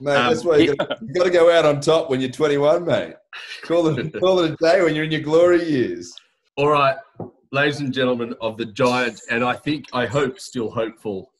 [0.00, 3.14] Mate, um, that's why you got to go out on top when you're 21, mate.
[3.62, 6.14] Call it, call it a day when you're in your glory years.
[6.56, 6.96] All right,
[7.52, 11.30] ladies and gentlemen of the Giants, and I think, I hope, still hopeful,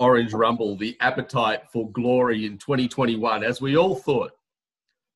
[0.00, 4.32] Orange Rumble, the appetite for glory in 2021, as we all thought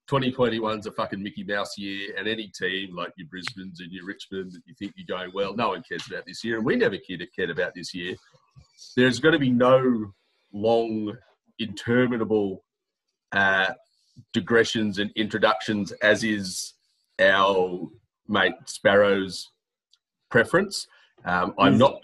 [0.08, 4.52] 2021's a fucking Mickey Mouse year, and any team like your Brisbane's and your Richmond
[4.52, 6.96] that you think you're going well, no one cares about this year, and we never
[6.98, 8.14] cared about this year.
[8.96, 10.12] There's going to be no
[10.52, 11.16] long,
[11.58, 12.62] interminable
[13.36, 13.74] uh,
[14.32, 16.74] digressions and introductions, as is
[17.20, 17.88] our
[18.28, 19.50] mate Sparrow's
[20.30, 20.86] preference.
[21.24, 21.78] Um, I'm mm.
[21.78, 22.02] not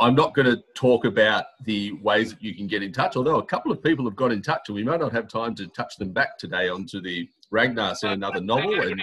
[0.00, 3.38] I'm not going to talk about the ways that you can get in touch, although
[3.38, 5.66] a couple of people have got in touch, and we may not have time to
[5.66, 9.02] touch them back today onto the Ragnar in another novel, and,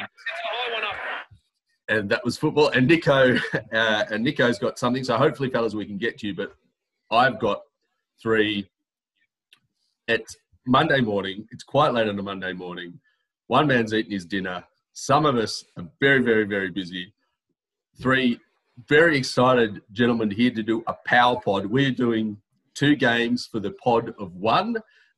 [1.89, 2.69] and that was football.
[2.69, 3.35] And Nico,
[3.73, 5.03] uh, and Nico's got something.
[5.03, 6.33] So hopefully, fellas, we can get to you.
[6.33, 6.53] But
[7.11, 7.61] I've got
[8.21, 8.69] three.
[10.07, 11.47] It's Monday morning.
[11.51, 12.99] It's quite late on a Monday morning.
[13.47, 14.63] One man's eating his dinner.
[14.93, 17.13] Some of us are very, very, very busy.
[18.01, 18.39] Three
[18.87, 21.65] very excited gentlemen here to do a power pod.
[21.65, 22.37] We're doing
[22.73, 24.77] two games for the pod of one.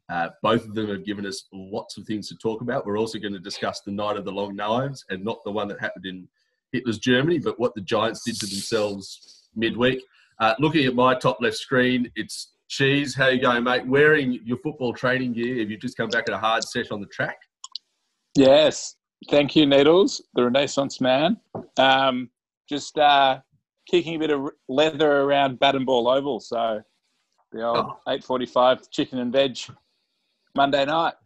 [0.10, 2.86] Uh, both of them have given us lots of things to talk about.
[2.86, 5.68] We're also going to discuss the night of the long knives and not the one
[5.70, 6.28] that happened in
[6.72, 10.04] Hitler's Germany, but what the Giants did to themselves midweek.
[10.40, 13.16] Uh, looking at my top left screen, it's Cheese.
[13.16, 13.86] How you going, mate?
[13.86, 15.60] Wearing your football training gear.
[15.60, 17.38] Have you just come back at a hard set on the track?
[18.36, 18.96] Yes.
[19.30, 21.38] Thank you, Needles, the Renaissance man.
[21.78, 22.30] Um,
[22.70, 23.40] just uh,
[23.90, 26.40] kicking a bit of leather around Bat and Ball Oval.
[26.40, 26.82] So
[27.52, 28.12] the old oh.
[28.12, 29.58] 8.45 chicken and veg
[30.56, 31.14] Monday night.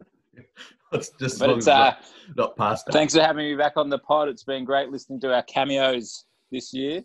[0.92, 1.92] It's just but it's, uh,
[2.36, 2.92] not past that.
[2.92, 4.28] Thanks for having me back on the pod.
[4.28, 7.04] It's been great listening to our cameos this year.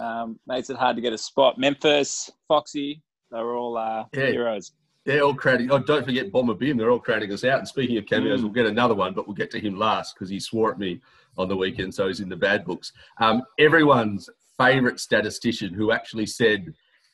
[0.00, 1.58] Um, makes it hard to get a spot.
[1.58, 4.26] Memphis, Foxy, they were all uh, yeah.
[4.26, 4.72] heroes.
[5.04, 5.70] They're all crowding.
[5.70, 6.76] Oh, don't forget Bomber Bim.
[6.76, 7.60] They're all crowding us out.
[7.60, 8.44] And speaking of cameos, mm.
[8.44, 11.00] we'll get another one, but we'll get to him last because he swore at me
[11.38, 12.92] on the weekend, so he's in the bad books.
[13.20, 16.72] Um, everyone's favourite statistician who actually said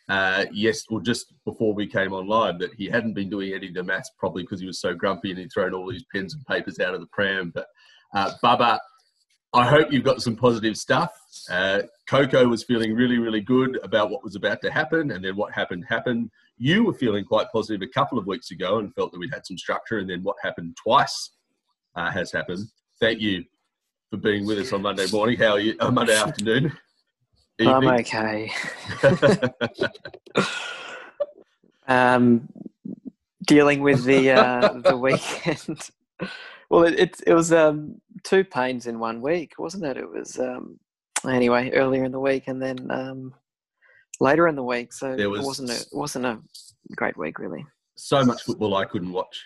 [0.09, 3.75] uh, yes, or just before we came online, that he hadn't been doing any of
[3.75, 6.44] the maths probably because he was so grumpy and he'd thrown all these pens and
[6.47, 7.53] papers out of the pram.
[7.54, 7.66] But
[8.15, 8.78] uh, Bubba,
[9.54, 11.12] I hope you've got some positive stuff.
[11.50, 15.36] Uh, Coco was feeling really, really good about what was about to happen, and then
[15.36, 16.30] what happened happened.
[16.56, 19.46] You were feeling quite positive a couple of weeks ago and felt that we'd had
[19.46, 21.32] some structure, and then what happened twice
[21.96, 22.66] uh, has happened.
[23.00, 23.44] Thank you
[24.10, 25.38] for being with us on Monday morning.
[25.38, 25.74] How are you?
[25.80, 26.72] Uh, Monday afternoon.
[27.58, 27.74] Evening.
[27.74, 28.52] I'm okay.
[31.88, 32.48] um,
[33.46, 35.91] dealing with the uh, the weekend.
[36.70, 39.97] well, it, it, it was um, two pains in one week, wasn't it?
[39.97, 40.78] It was um,
[41.28, 43.34] anyway earlier in the week and then um,
[44.21, 44.93] later in the week.
[44.93, 46.38] So was, it wasn't a, it wasn't a
[46.97, 47.65] great week really.
[47.97, 49.44] So much football I couldn't watch.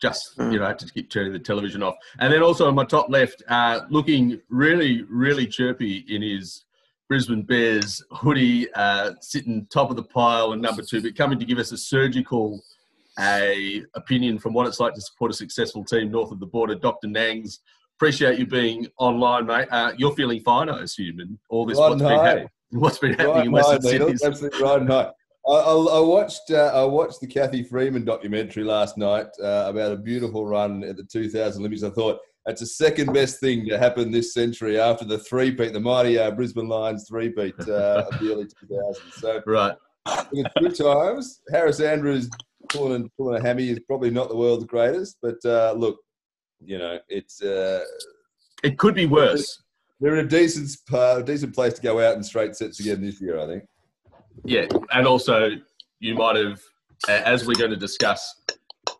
[0.00, 0.52] Just mm.
[0.52, 1.96] you know, I had to keep turning the television off.
[2.18, 6.64] And then also on my top left, uh, looking really, really chirpy in his
[7.08, 11.44] Brisbane Bears hoodie, uh, sitting top of the pile and number two, but coming to
[11.44, 12.62] give us a surgical
[13.18, 16.74] a opinion from what it's like to support a successful team north of the border.
[16.74, 17.08] Dr.
[17.08, 17.58] Nangs,
[18.00, 19.68] appreciate you being online, mate.
[19.70, 22.48] Uh, you're feeling fine, I assume, and all this right what's been happening.
[22.70, 24.16] What's been happening right in Western Sydney?
[24.24, 25.08] Absolutely right night.
[25.46, 29.96] I, I, watched uh, I watched the Cathy Freeman documentary last night uh, about a
[29.96, 31.82] beautiful run at the 2000 Olympics.
[31.82, 35.74] I thought that's the second best thing to happen this century after the three beat,
[35.74, 38.94] the mighty uh, Brisbane Lions three beat uh, of the early 2000s.
[39.18, 39.76] So, right.
[40.32, 41.42] Good times.
[41.52, 42.30] Harris Andrews
[42.70, 45.98] pulling, a, pulling a hammy is probably not the world's greatest, but uh, look,
[46.64, 47.42] you know, it's.
[47.42, 47.84] Uh,
[48.62, 49.62] it could be worse.
[50.00, 53.20] They're in a decent, uh, decent place to go out in straight sets again this
[53.20, 53.64] year, I think.
[54.44, 55.50] Yeah, and also
[55.98, 56.60] you might have,
[57.08, 58.42] as we're going to discuss,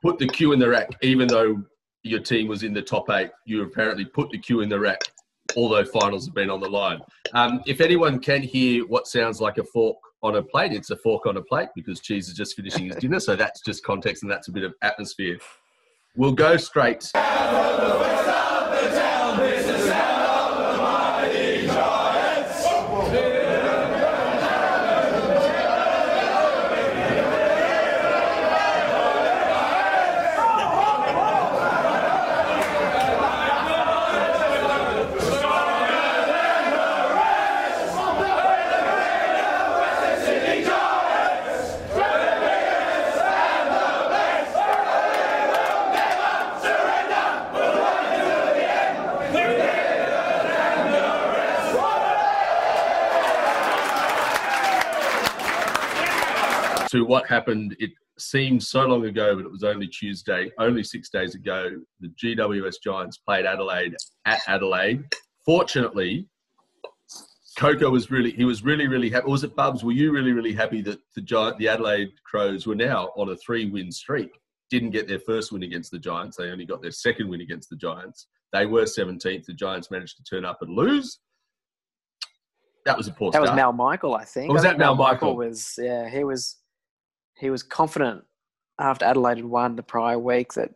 [0.03, 1.63] put the cue in the rack, even though
[2.03, 3.31] your team was in the top eight.
[3.47, 5.01] You apparently put the cue in the rack,
[5.57, 7.01] although finals have been on the line.
[7.33, 10.97] Um, if anyone can hear what sounds like a fork on a plate, it's a
[10.97, 13.21] fork on a plate because Cheese is just finishing his dinner.
[13.21, 15.39] So that's just context and that's a bit of atmosphere.
[16.17, 17.11] We'll go straight.
[56.91, 57.77] To what happened.
[57.79, 61.71] It seemed so long ago, but it was only Tuesday, only six days ago.
[62.01, 63.95] The GWS Giants played Adelaide
[64.27, 65.05] at Adelaide.
[65.45, 66.27] Fortunately,
[67.59, 69.29] Coco was really he was really really happy.
[69.29, 69.85] Was it Bubs?
[69.85, 73.37] Were you really really happy that the Giant the Adelaide Crows were now on a
[73.37, 74.31] three win streak?
[74.71, 76.37] Didn't get their first win against the Giants.
[76.37, 78.29] They only got their second win against the Giants.
[78.53, 79.47] They were 17th.
[79.47, 81.19] The Giants managed to turn up and lose.
[82.87, 83.51] That was a poor That start.
[83.51, 84.51] was Mal Michael, I think.
[84.51, 85.37] Oh, was I that Mal Michael?
[85.37, 86.57] Was yeah, he was
[87.41, 88.25] he was confident
[88.79, 90.71] after Adelaide had won the prior week that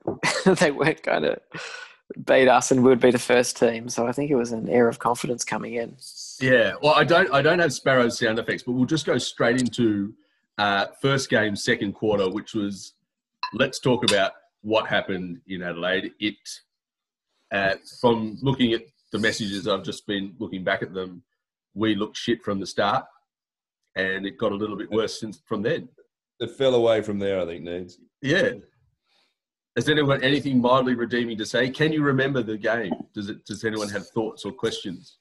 [0.60, 1.40] they weren't going to
[2.24, 3.88] beat us and would be the first team.
[3.88, 5.96] So I think it was an air of confidence coming in.
[6.40, 9.60] Yeah, well, I don't, I don't have Sparrow's sound effects, but we'll just go straight
[9.60, 10.14] into
[10.58, 12.94] uh, first game, second quarter, which was
[13.52, 14.32] let's talk about
[14.62, 16.12] what happened in Adelaide.
[16.20, 16.36] It,
[17.52, 18.82] uh, from looking at
[19.12, 21.22] the messages, I've just been looking back at them.
[21.74, 23.04] We looked shit from the start,
[23.96, 25.88] and it got a little bit worse since from then.
[26.40, 27.98] It fell away from there, I think, needs.
[28.22, 28.52] Yeah.
[29.76, 31.68] Has anyone anything mildly redeeming to say?
[31.68, 32.92] Can you remember the game?
[33.12, 33.44] Does it?
[33.44, 35.18] Does anyone have thoughts or questions?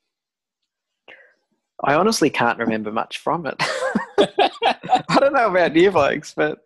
[1.83, 3.56] I honestly can't remember much from it.
[3.60, 6.65] I don't know about you folks, but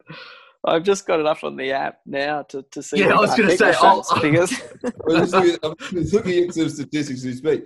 [0.66, 3.00] I've just got it up on the app now to, to see.
[3.00, 4.62] Yeah, I was gonna think say, I'll- those because
[5.06, 5.74] Well, just looking, I'm
[6.12, 7.64] looking at some statistics as we speak.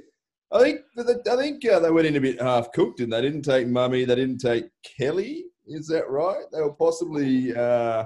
[0.53, 3.41] I think I think uh, they went in a bit half cooked, and they didn't
[3.41, 4.65] take Mummy, they didn't take
[4.97, 5.45] Kelly.
[5.73, 6.44] Is that right?
[6.51, 8.06] They were possibly uh,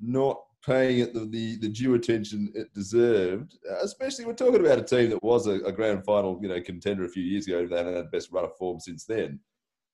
[0.00, 3.58] not paying it the, the, the due attention it deserved.
[3.70, 6.60] Uh, especially, we're talking about a team that was a, a grand final, you know,
[6.60, 7.66] contender a few years ago.
[7.66, 9.40] They had the best run of form since then.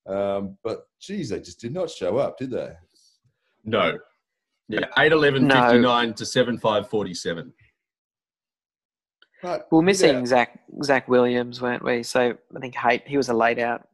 [0.06, 2.72] Um, but geez, they just did not show up, did they?
[3.64, 3.98] No.
[4.68, 5.54] Yeah, 8 11 No.
[5.54, 7.52] 59 to 7 5 47.
[9.42, 12.02] But, we're missing yeah, Zach Zach Williams, weren't we?
[12.02, 13.86] So I think Haight, he was a late out.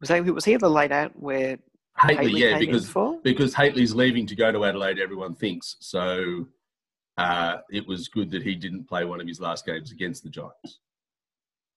[0.00, 1.58] Was that was he the late out where
[1.98, 3.20] Hately, Haitley yeah, because for?
[3.22, 5.76] because Hately's leaving to go to Adelaide, everyone thinks.
[5.80, 6.46] So
[7.18, 10.30] uh, it was good that he didn't play one of his last games against the
[10.30, 10.80] Giants.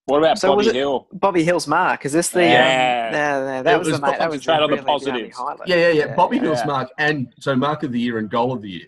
[0.05, 1.07] What about So Bobby Hill?
[1.11, 2.05] Bobby Hill's mark?
[2.05, 2.43] Is this the?
[2.43, 3.07] Yeah.
[3.07, 4.19] Um, no, no, that It was, was the mate.
[4.19, 5.37] That was the on the really the only positives.
[5.37, 5.67] highlight.
[5.67, 6.15] Yeah, yeah, yeah.
[6.15, 8.87] Bobby Hill's mark and so mark of the year and goal of the year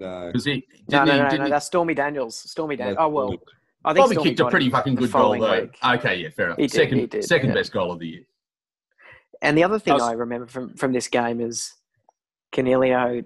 [0.00, 0.30] no.
[0.34, 2.36] he No, didn't no, he, no, no, didn't he- that's Stormy Daniels.
[2.36, 2.98] Stormy Daniels.
[3.00, 3.34] Oh well,
[3.84, 5.60] I think Bobby Stormy kicked a pretty fucking good goal following though.
[5.62, 5.78] week.
[5.84, 6.58] Okay, yeah, fair enough.
[6.58, 7.54] He did, second, he did, second yeah.
[7.54, 8.22] best goal of the year.
[9.42, 11.74] And the other thing I was- I remember from from this game is
[12.52, 13.24] Coniglio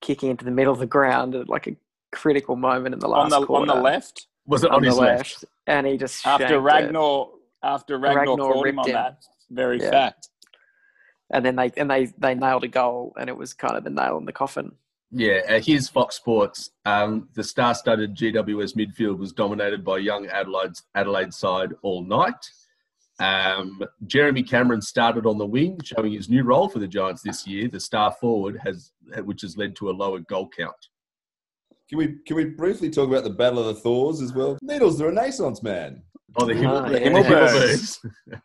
[0.00, 1.76] kicking into the middle of the ground at like a
[2.12, 3.70] critical moment in the On last the quarter.
[3.72, 5.18] on the left Was it on, on, the his left.
[5.18, 5.44] left?
[5.66, 6.58] and he just after shanked it.
[6.60, 7.28] Ragnar
[7.62, 8.92] after Ragnar, Ragnar caught him on him.
[8.94, 9.90] that very Yeah.
[9.90, 10.28] fact.
[11.30, 13.90] and then they and they they nailed a goal, and it was kind of the
[13.90, 14.76] nail in the coffin.
[15.10, 16.70] Yeah, uh, here's Fox Sports.
[16.84, 22.50] Um, the star-studded GWS midfield was dominated by young Adelaide's Adelaide side all night.
[23.20, 27.46] Um, Jeremy Cameron started on the wing, showing his new role for the Giants this
[27.46, 27.68] year.
[27.68, 28.92] The star forward has,
[29.24, 30.74] which has led to a lower goal count.
[31.88, 34.58] Can we can we briefly talk about the Battle of the Thors as well?
[34.62, 36.02] Needles, the Renaissance man.
[36.36, 36.98] Oh, the, Oh, Himmel- yeah.
[36.98, 37.98] the Himmelbergs.
[38.00, 38.40] Himmelbergs.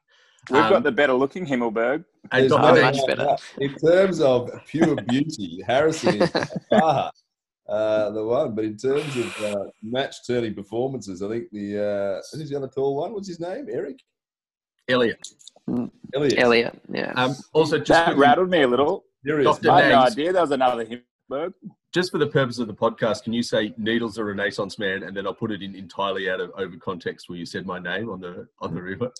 [0.51, 2.05] We've Um, got the better looking Himmelberg.
[2.31, 3.35] And There's no much better.
[3.59, 6.29] In terms of pure beauty, Harrison is
[6.69, 7.11] far
[7.67, 8.55] uh, the one.
[8.55, 12.67] But in terms of uh, match turning performances, I think the uh, who's the other
[12.67, 13.13] tall one?
[13.13, 13.67] What's his name?
[13.71, 13.99] Eric
[14.89, 15.27] Elliott.
[16.13, 16.39] Elliott.
[16.39, 17.11] Elliott, yeah.
[17.15, 19.05] Um, also, just That for, the, rattled me a little.
[19.23, 19.43] There he.
[19.43, 19.71] Dr.
[19.71, 21.53] I had no idea there was another Himmelberg.
[21.93, 25.15] just for the purpose of the podcast, can you say Needles a Renaissance man, and
[25.15, 28.09] then I'll put it in entirely out of over context where you said my name
[28.09, 29.11] on the on the river.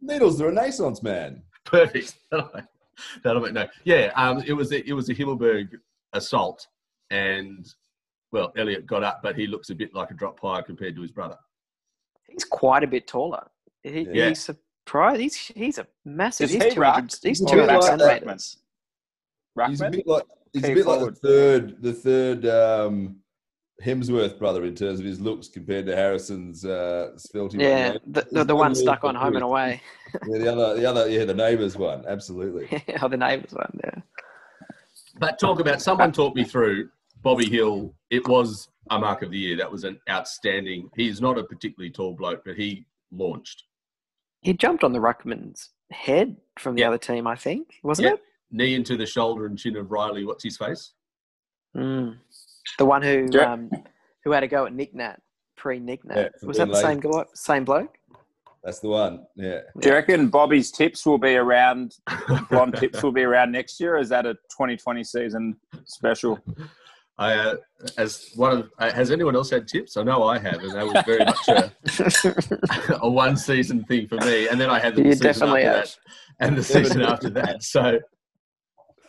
[0.00, 1.42] Needles, the Renaissance man.
[1.64, 2.14] Perfect.
[2.30, 2.64] That'll make,
[3.22, 3.66] that'll make no.
[3.84, 5.68] Yeah, um, it was a, it was a Himmelberg
[6.12, 6.66] assault,
[7.10, 7.66] and
[8.32, 11.02] well, Elliott got up, but he looks a bit like a drop higher compared to
[11.02, 11.38] his brother.
[12.28, 13.46] He's quite a bit taller.
[13.82, 14.28] He, Yeah.
[14.28, 14.50] He's
[14.84, 15.20] surprised.
[15.20, 16.46] He's he's a massive.
[16.46, 17.18] Is he's he 200.
[17.22, 18.56] He's two hundred back up centimeters.
[19.68, 23.16] He's a bit like he's a Key bit like the third the third um,
[23.84, 27.54] Hemsworth brother in terms of his looks compared to Harrison's uh, svelte.
[27.54, 27.98] Yeah, man.
[28.06, 29.80] the, the, the one stuck on home and away.
[30.28, 32.84] Yeah, the other the other yeah the neighbours one absolutely.
[33.02, 33.80] oh, the neighbours one.
[33.82, 34.00] Yeah.
[35.18, 36.88] But talk about someone talked me through
[37.22, 37.92] Bobby Hill.
[38.10, 39.56] It was a mark of the year.
[39.56, 40.88] That was an outstanding.
[40.94, 43.64] He's not a particularly tall bloke, but he launched
[44.44, 46.88] He jumped on the ruckman's head from the Yeah.
[46.88, 48.14] other team, I think, wasn't Yeah.
[48.14, 48.22] it?
[48.50, 50.24] knee into the shoulder and chin of Riley.
[50.24, 50.92] What's his face?
[51.74, 52.18] Mm.
[52.78, 53.52] The one who Yeah.
[53.52, 53.68] um,
[54.22, 55.20] who had a go at Nick Nat
[55.56, 56.16] pre Nick Nat.
[56.16, 57.96] Yeah, was that being the same guy, same bloke?
[58.62, 59.26] That's the one.
[59.34, 59.62] Yeah.
[59.80, 61.96] Do you reckon Bobby's tips will be around,
[62.50, 63.96] blonde tips will be around next year?
[63.96, 66.38] Or is that a 2020 season special?
[67.16, 67.54] I, uh,
[67.96, 69.96] as one of, uh, has anyone else had tips?
[69.96, 74.16] I know I have, and that was very much a, a one season thing for
[74.16, 74.48] me.
[74.48, 75.86] And then I had the you season definitely after have.
[75.86, 77.62] that, and the season after that.
[77.62, 78.00] So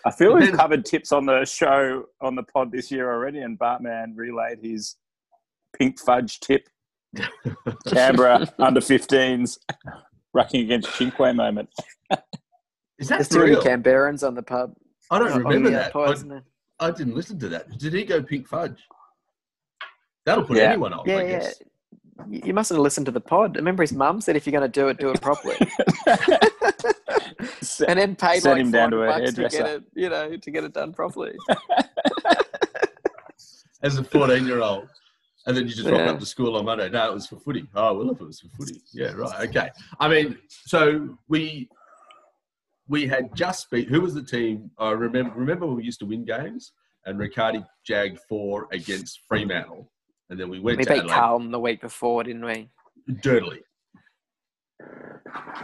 [0.06, 3.40] I feel we've Depends- covered tips on the show on the pod this year already,
[3.40, 4.98] and Bartman relayed his
[5.78, 6.68] pink fudge tip.
[7.88, 9.58] Canberra under 15s
[10.36, 11.70] rucking against Chinque moment.
[13.00, 13.64] Is There's that too many real?
[13.64, 14.74] Canberrans on the pub.
[15.10, 15.94] I don't on remember that.
[15.94, 16.44] pod, I, isn't there?
[16.79, 17.77] I didn't listen to that.
[17.77, 18.79] Did he go pink fudge?
[20.25, 20.72] That'll put Yeah.
[20.72, 21.39] anyone off, Yeah, I yeah.
[21.39, 21.62] guess.
[22.29, 23.58] You you mustn't have listened to the pod.
[23.58, 25.58] Remember, his mum said, "If you're going to do it, do it properly."
[27.88, 30.38] and then paid Send like him down to a bucks to get it, you know,
[30.38, 31.36] to get it done properly.
[33.84, 34.88] As a 14 year old.
[35.46, 36.89] And then you just rock up to school on Monday.
[36.89, 37.67] No, it was for footy.
[37.75, 38.82] Oh, well, if it was for footy.
[38.94, 39.48] Yeah, right.
[39.48, 39.70] Okay.
[40.00, 41.70] I mean, so we
[42.88, 43.88] we had just beat.
[43.89, 44.72] Who was the team?
[44.77, 45.34] I remember.
[45.36, 46.72] Remember, we used to win games,
[47.06, 49.92] and Riccardi jagged four against Fremantle,
[50.30, 52.70] and then we went we to beat Adelaide Carlton the week before, didn't we?
[53.22, 53.62] dirtily.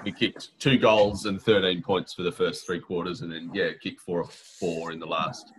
[0.06, 3.70] We kicked two goals and 13 points for the first three quarters, and then yeah,
[3.82, 4.24] kicked four
[4.60, 5.52] four in the last.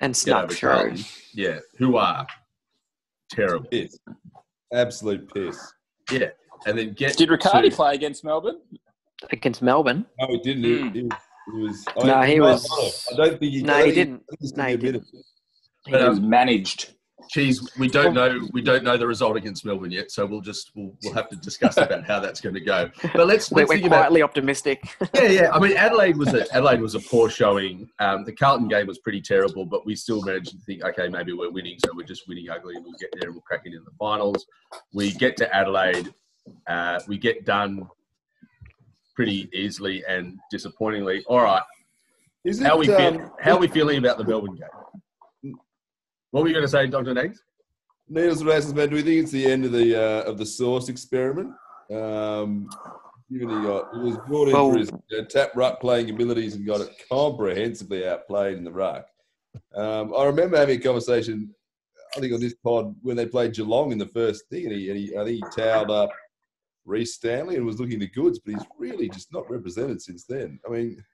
[0.00, 0.96] And snuck through.
[1.32, 2.26] Yeah, who are
[3.30, 3.66] terrible.
[3.68, 3.98] Piss.
[4.72, 5.72] Absolute piss.
[6.10, 6.30] Yeah,
[6.66, 8.60] and then get Did Riccardi to- play against Melbourne?
[9.30, 10.06] Against Melbourne.
[10.20, 10.64] No, he didn't.
[10.64, 11.12] He- Mm.
[11.52, 11.84] He, he was.
[12.04, 13.62] No, he was- I don't think he.
[13.62, 14.22] No, he didn't.
[14.22, 15.04] I think he's No, he didn't.
[15.86, 16.94] But, It um, was managed.
[17.30, 18.46] Cheese, we don't know.
[18.52, 21.36] We don't know the result against Melbourne yet, so we'll just we'll, we'll have to
[21.36, 22.90] discuss about how that's going to go.
[23.14, 24.82] But let's let's we're think about quietly optimistic.
[25.14, 25.50] yeah, yeah.
[25.52, 27.88] I mean, Adelaide was a Adelaide was a poor showing.
[28.00, 31.32] Um, the Carlton game was pretty terrible, but we still managed to think, okay, maybe
[31.32, 33.72] we're winning, so we're just winning ugly, and we'll get there and we'll crack it
[33.72, 34.44] in the finals.
[34.92, 36.12] We get to Adelaide,
[36.68, 37.88] uh, we get done
[39.14, 41.24] pretty easily and disappointingly.
[41.26, 41.62] All right,
[42.44, 45.54] Is it, how we feel, um, how are we feeling about the Melbourne game?
[46.30, 47.42] What were you going to say, Doctor Nags?
[48.08, 48.88] Needles and races, man.
[48.88, 51.52] Do we think it's the end of the uh, of the source experiment?
[51.90, 52.68] Um,
[53.30, 56.54] given he got he was brought in Well- for his uh, tap ruck playing abilities
[56.54, 59.06] and got it comprehensively outplayed in the ruck.
[59.74, 61.54] Um, I remember having a conversation,
[62.16, 64.88] I think on this pod when they played Geelong in the first thing, and he,
[64.88, 66.10] and he I think he towed up
[66.84, 70.58] Rhys Stanley and was looking the goods, but he's really just not represented since then.
[70.66, 71.04] I mean,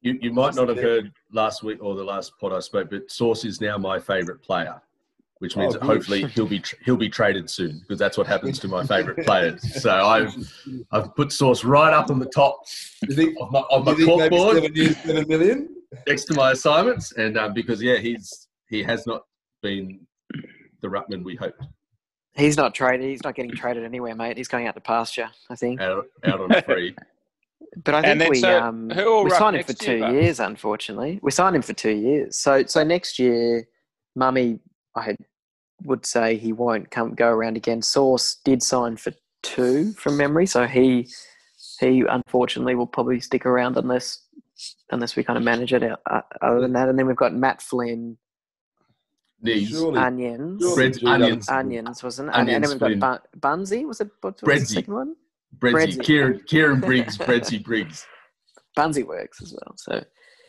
[0.00, 3.10] You, you might not have heard last week or the last pod I spoke, but
[3.10, 4.80] Source is now my favourite player,
[5.38, 8.26] which means Oh, that hopefully he'll be tr- he'll be traded soon because that's what
[8.26, 9.82] happens to my favourite players.
[9.82, 10.34] So I've
[10.92, 12.60] I've put Source right up on the top
[13.10, 15.68] think, of my, of my you think maybe corkboard seven years, seven million?
[16.06, 19.22] next to my assignments, and um, because yeah, he's he has not
[19.62, 20.00] been
[20.80, 21.62] the ruckman we hoped
[22.38, 23.08] He's not traded.
[23.08, 24.36] He's not getting traded anywhere, mate.
[24.36, 25.80] He's going out to pasture, I think.
[25.80, 26.94] out, out on free.
[27.84, 30.40] But I think we so um, who we signed him for next year, two years.
[30.40, 32.38] Unfortunately, we signed him for two years.
[32.38, 33.68] So so next year,
[34.16, 34.58] Mummy,
[34.96, 35.16] I had,
[35.84, 37.82] would say he won't come go around again.
[37.82, 41.08] Source did sign for two from memory, so he
[41.78, 44.24] he unfortunately will probably stick around unless
[44.90, 45.82] unless we kind of manage it.
[45.82, 48.16] out- uh, Other than that, and then we've got Matt Flynn,
[49.40, 51.48] Knees, Surely, onions, surely Breads, onions.
[51.48, 52.32] onions wasn't it?
[52.34, 53.40] And, and Onions, then we've got Flynn.
[53.40, 53.86] Bun- Bunsey.
[53.86, 55.14] Was it what was the second one?
[55.58, 56.02] Bredsy, Bredsy.
[56.02, 58.04] Kieran, Kieran Briggs, Bredsy Briggs.
[58.76, 59.74] Bunsey works as well.
[59.76, 60.04] So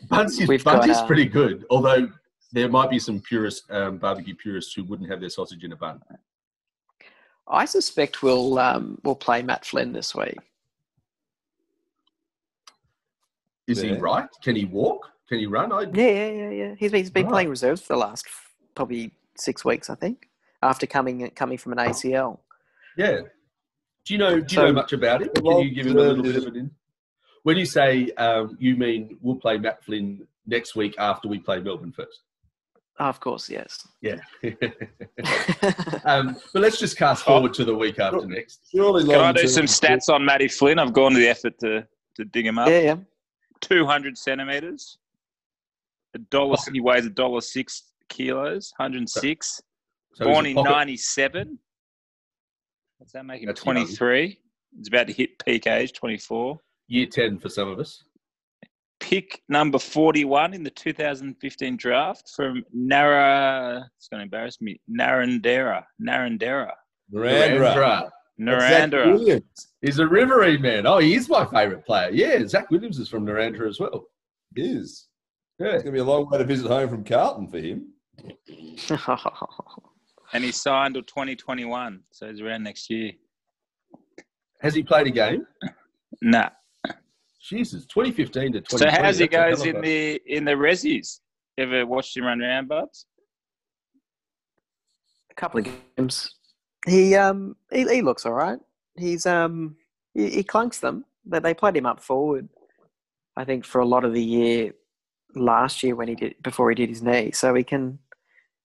[0.08, 2.08] Bunsy's, We've got, uh, pretty good, although
[2.52, 5.76] there might be some purist um, barbecue purists who wouldn't have their sausage in a
[5.76, 6.00] bun.
[7.48, 10.36] I suspect we'll um, we'll play Matt Flynn this week.
[13.68, 14.28] Is he right?
[14.42, 15.06] Can he walk?
[15.28, 15.70] Can he run?
[15.70, 16.74] I, Yeah, yeah, yeah, yeah.
[16.76, 17.30] He's been, he's been Right.
[17.32, 18.26] playing reserves for the last
[18.74, 20.28] probably six weeks, I think,
[20.62, 22.38] after coming coming from an ACL.
[22.96, 23.20] yeah.
[24.06, 24.40] Do you know?
[24.40, 25.34] Do you So- know much about it?
[25.34, 26.70] Can you give him a little bit of an in?
[27.42, 31.60] When you say um, you mean we'll play Matt Flynn next week after we play
[31.60, 32.20] Melbourne first?
[32.98, 33.86] Oh, of course, yes.
[34.02, 34.16] Yeah.
[36.04, 38.60] um, but let's just cast forward to the week after next.
[38.70, 40.78] surely Can I do term- some stats on Matty Flynn?
[40.78, 41.86] I've gone to the effort to,
[42.16, 42.68] to dig him up.
[42.68, 42.96] yeah, yeah.
[43.62, 44.98] 200 centimeters.
[46.14, 46.56] A dollar.
[46.72, 48.72] He weighs a dollar six kilos.
[48.76, 49.60] 106.
[50.14, 51.58] So he's Born in pocket- 97.
[52.98, 53.46] What's that make him?
[53.46, 53.74] That's young.
[53.76, 54.38] 23.
[54.76, 56.60] He's about to hit peak age, 24.
[56.88, 58.04] year 10 for some of us.
[59.00, 63.88] Pick number 41 in the 2015 draft from Nara.
[63.96, 64.78] It's going to embarrass me.
[64.90, 65.84] Narrandera.
[66.02, 66.72] Narrandera.
[67.12, 67.74] Narendra.
[67.74, 68.10] Narendra.
[68.38, 69.12] Narrandera.
[69.14, 69.68] Williams.
[69.80, 70.86] He's a Riverina man.
[70.86, 72.10] Oh, he is my favourite player.
[72.12, 74.04] Yeah, Zach Williams is from Narrandera as well.
[74.56, 75.08] Is.
[75.58, 75.68] Yeah.
[75.74, 77.92] It's going to be a long way to visit home from Carlton for him.
[80.32, 82.00] And he signed till 2021.
[82.12, 83.10] So he's around next year.
[84.60, 85.44] Has he played a game?
[86.22, 86.50] Nah.
[87.42, 88.78] Jesus, 2015 to 2020.
[88.78, 91.18] So how's he that's goes in the in the resis?
[91.58, 93.06] Ever watched him run around, Buds?
[95.30, 96.34] a couple of games.
[96.86, 98.58] He um he, he looks all right.
[98.96, 99.76] He's um
[100.14, 101.04] he, he clunks them.
[101.24, 102.48] but they played him up forward.
[103.36, 104.74] I think for a lot of the year,
[105.34, 107.98] last year when he did before he did his knee, so he can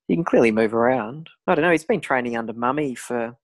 [0.08, 1.30] he can clearly move around.
[1.48, 1.72] I don't know.
[1.72, 3.36] He's been training under Mummy for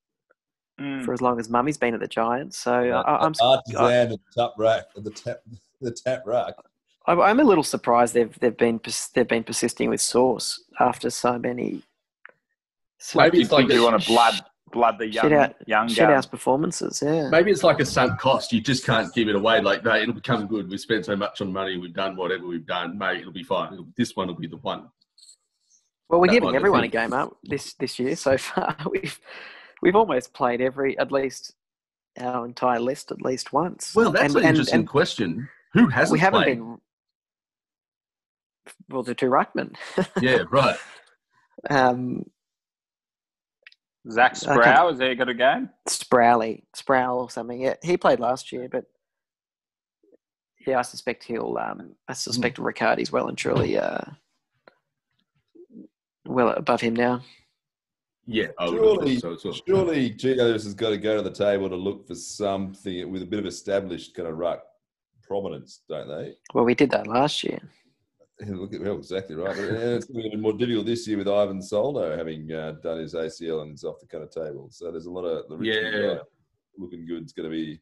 [0.79, 1.03] Mm.
[1.05, 4.55] for as long as Mummy's been at the Giants, so I, I'm artisan and top
[4.57, 5.37] rack, the tap,
[5.79, 6.53] the tap rack.
[7.07, 8.79] I'm I'm a little surprised they've they've been
[9.13, 11.83] they've been persisting with Sauce after so many.
[12.97, 14.33] so Maybe Do you it's like you a- want to blood
[14.71, 16.11] blood the young out young shit gun?
[16.13, 17.03] house performances.
[17.05, 18.51] Yeah, Maybe it's like a sunk cost.
[18.53, 19.59] You just can't give it away.
[19.61, 20.69] Like, no, it'll become good.
[20.69, 21.77] We've spent so much on money.
[21.77, 22.97] We've done whatever we've done.
[22.97, 23.73] Mate, it'll be fine.
[23.73, 24.87] It'll- this one will be the one.
[26.11, 28.75] Well, we're that giving might be everyone a game up this this year so far.
[28.89, 29.19] We've
[29.81, 31.55] we've almost played every at least
[32.19, 33.95] our entire list at least once.
[33.95, 35.49] Well, that's And- an and- interesting and question.
[35.73, 36.57] Who hasn't we haven't played?
[36.57, 36.77] been.
[38.89, 39.75] Well, the two ruckmen.
[40.21, 40.75] Yeah, right.
[41.69, 42.25] um,
[44.09, 44.45] Zach Okay.
[44.51, 45.69] Sproule has he got a game?
[45.87, 47.61] Sprowley, Sproul or something.
[47.61, 48.85] Yeah, he played last year, but
[50.67, 51.57] yeah, I suspect he'll.
[51.57, 54.01] Um, I suspect Riccardi's well and truly uh,
[56.25, 57.21] well above him now.
[58.27, 59.63] Yeah, I would Surely, thought so as well.
[59.85, 63.25] surely GWS has got to go to the table to look for something with a
[63.25, 64.63] bit of established kind of ruck
[65.23, 66.35] prominence, don't they?
[66.53, 67.59] Well, we did that last year.
[68.47, 69.55] Look at well, exactly right.
[69.55, 72.71] And it's going to be even more difficult this year with Ivan Soldo having uh,
[72.83, 74.67] done his ACL and is off the kind of table.
[74.71, 76.17] So there's a lot of the Yeah.
[76.77, 77.21] looking good.
[77.21, 77.79] It's going to be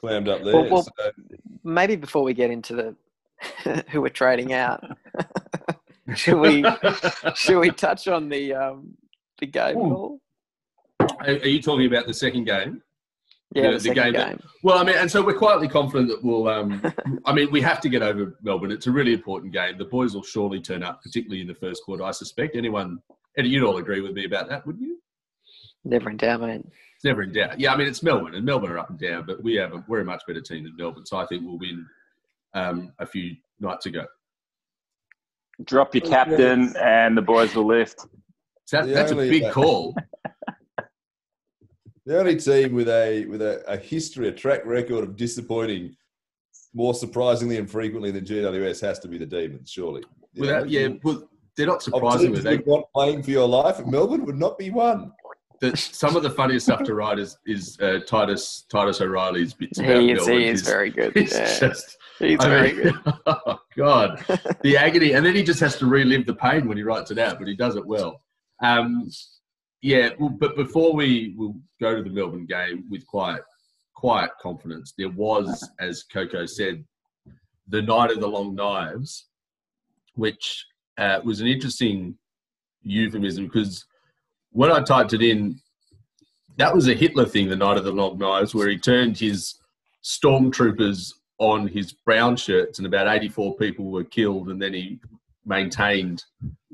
[0.00, 0.52] clammed up there.
[0.54, 1.10] Well- well- so,
[1.64, 2.74] Maybe before we get into
[3.64, 4.84] the who we're trading out,
[6.16, 6.64] should we
[7.34, 8.94] should we touch on the um,
[9.38, 9.76] the game?
[9.78, 9.88] Ooh.
[9.90, 10.20] Ball?
[11.00, 12.82] Are are you talking about the second game?
[13.54, 14.36] Yeah, The- the, the second game game.
[14.36, 16.48] that- Well, I mean, and so we're quietly confident that we'll.
[16.48, 16.82] Um,
[17.24, 18.72] I mean, we have to get over Melbourne.
[18.72, 19.78] It's a really important game.
[19.78, 22.02] The boys will surely turn up, particularly in the first quarter.
[22.04, 22.56] I suspect.
[22.56, 22.98] Anyone,
[23.38, 24.98] Eddie, you'd all agree with me about that, wouldn't you?
[25.84, 26.62] Never in doubt, mate.
[26.96, 27.60] It's never in doubt.
[27.60, 29.84] Yeah, I mean, it's Melbourne, and Melbourne are up and down, but we have a,
[29.86, 31.04] we're a much better team than Melbourne.
[31.06, 31.86] So I think we'll win
[32.54, 34.04] um, a few nights ago.
[35.62, 38.06] Drop your captain, and the boys will lift.
[38.72, 39.94] That, The that's a big call.
[42.06, 45.94] the only team with a with a, a history, a track record of disappointing
[46.74, 50.02] more surprisingly and frequently than GWS has to be the Demons, surely.
[50.32, 52.38] You Without, know, yeah, well, they're not surprisingly.
[52.38, 55.12] opportunities They, you want playing for your life at Melbourne would not be one.
[55.70, 59.78] The, some of the funniest stuff to write is, is uh, Titus Titus O'Reilly's bits
[59.78, 61.16] about He is, he is very good.
[61.16, 61.68] It's Yeah.
[61.68, 63.14] just, He's I very mean, good.
[63.26, 64.24] oh God,
[64.62, 67.18] the agony, and then he just has to relive the pain when he writes it
[67.18, 68.22] out, but he does it well.
[68.62, 69.08] Um,
[69.82, 73.42] yeah, well, but before we will go to the Melbourne game with quiet,
[73.94, 76.84] quiet confidence, there was, as Coco said,
[77.68, 79.26] the night of the long knives,
[80.14, 80.64] which
[80.98, 82.16] uh, was an interesting
[82.82, 83.84] euphemism because
[84.54, 85.60] when I typed it in,
[86.56, 89.56] that was a Hitler thing, the night of the long knives, where he turned his
[90.02, 95.00] stormtroopers on his brown shirts and about 84 people were killed and then he
[95.44, 96.22] maintained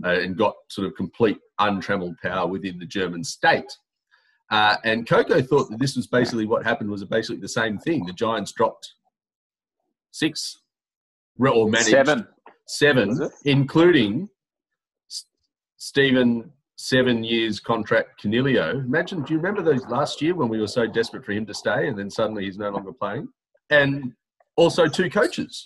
[0.05, 3.73] uh, and got sort of complete untrammeled power within the German state.
[4.51, 8.05] Uh, and Coco thought that this was basically what happened was basically the same thing.
[8.05, 8.93] The Giants dropped
[10.11, 10.59] six
[11.39, 12.27] or managed Seven.
[12.67, 14.29] seven, including
[15.11, 15.25] S-
[15.79, 16.53] Stephen
[16.85, 18.73] seven years contract Coniglio.
[18.85, 21.55] Imagine, do you remember those last year when we were so desperate for him to
[21.55, 23.29] stay and then suddenly he's no longer playing?
[23.69, 24.13] And
[24.57, 25.65] also two coaches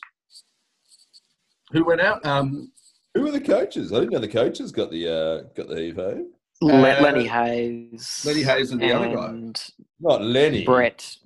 [1.70, 2.24] who went out.
[2.26, 2.72] Um,
[3.14, 3.92] Who were the coaches?
[3.92, 6.26] I didn't know the coaches got the uh, got the heave ho.
[6.60, 8.24] Le- Uh, Lenny Hayes.
[8.26, 9.52] Lenny Hayes and the other guy.
[10.00, 10.64] Not Lenny.
[10.64, 11.16] Brett.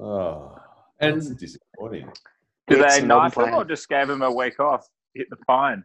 [0.00, 0.56] Oh,
[1.00, 2.10] And- that's disappointing.
[2.68, 4.86] Did they a knife him or just gave him a week off?
[5.14, 5.84] Hit the pine.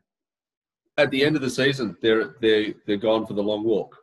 [0.97, 3.95] At the end of the season, they're they're they're gone for the long walk.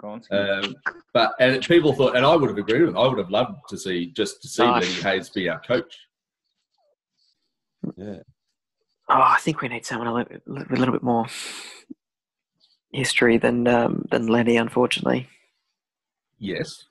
[0.00, 0.22] Go on.
[0.30, 0.74] Um,
[1.12, 2.94] but and people thought, and I would have agreed with.
[2.94, 5.02] Them, I would have loved to see just to see Nice.
[5.02, 5.98] Lenny Hayes be our coach.
[7.96, 8.20] Yeah.
[9.08, 11.26] Oh, I think we need someone a little, with a little bit more
[12.92, 15.28] history than um, than Lenny, unfortunately.
[16.38, 16.84] Yes.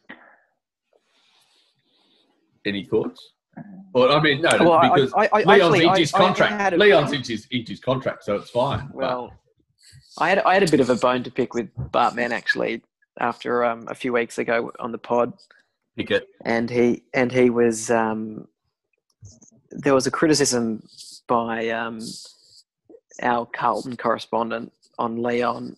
[2.66, 3.32] Any thoughts?
[3.94, 6.74] Well, I mean, no, Well, because I, I, Leon's actually, his I- I contract.
[6.74, 8.88] a- Leon's inked his, contract, so it's fine.
[8.88, 9.34] But Well,
[10.18, 12.82] I had I had a bit of a bone to pick with Bartman actually
[13.20, 15.34] after um, a few weeks ago on the pod,
[15.98, 16.28] pick it.
[16.46, 18.48] and he and he was um,
[19.72, 20.84] there was a criticism
[21.28, 22.00] by um,
[23.22, 25.76] our Carlton correspondent on Leon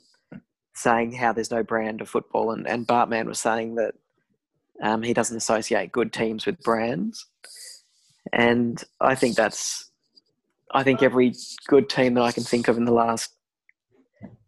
[0.75, 3.93] saying how there's no brand of football, and, and Bartman was saying that
[4.81, 7.27] um, he doesn't associate good teams with brands,
[8.31, 9.89] and I think that's
[10.73, 11.33] I think every
[11.67, 13.31] good team that I can think of in the last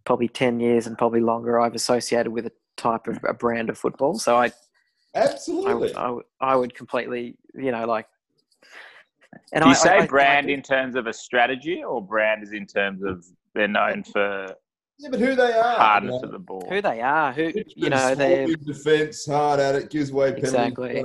[0.05, 3.77] probably 10 years and probably longer I've associated with a type of a brand of
[3.77, 5.73] football so I I, Absolutely.
[5.75, 8.05] would- I, I would completely, you know, like
[9.53, 11.83] And Do you I- I- say I- I brand do- in terms of a strategy
[11.83, 14.53] or brand is in terms of they're known for
[14.97, 15.71] Yeah, but who they are?
[15.73, 16.27] you hardness know?
[16.27, 16.65] of the ball?
[16.69, 17.31] who they are?
[17.31, 20.49] Who you know they're in defence, hard at it, gives away penalties.
[20.53, 21.03] Exactly.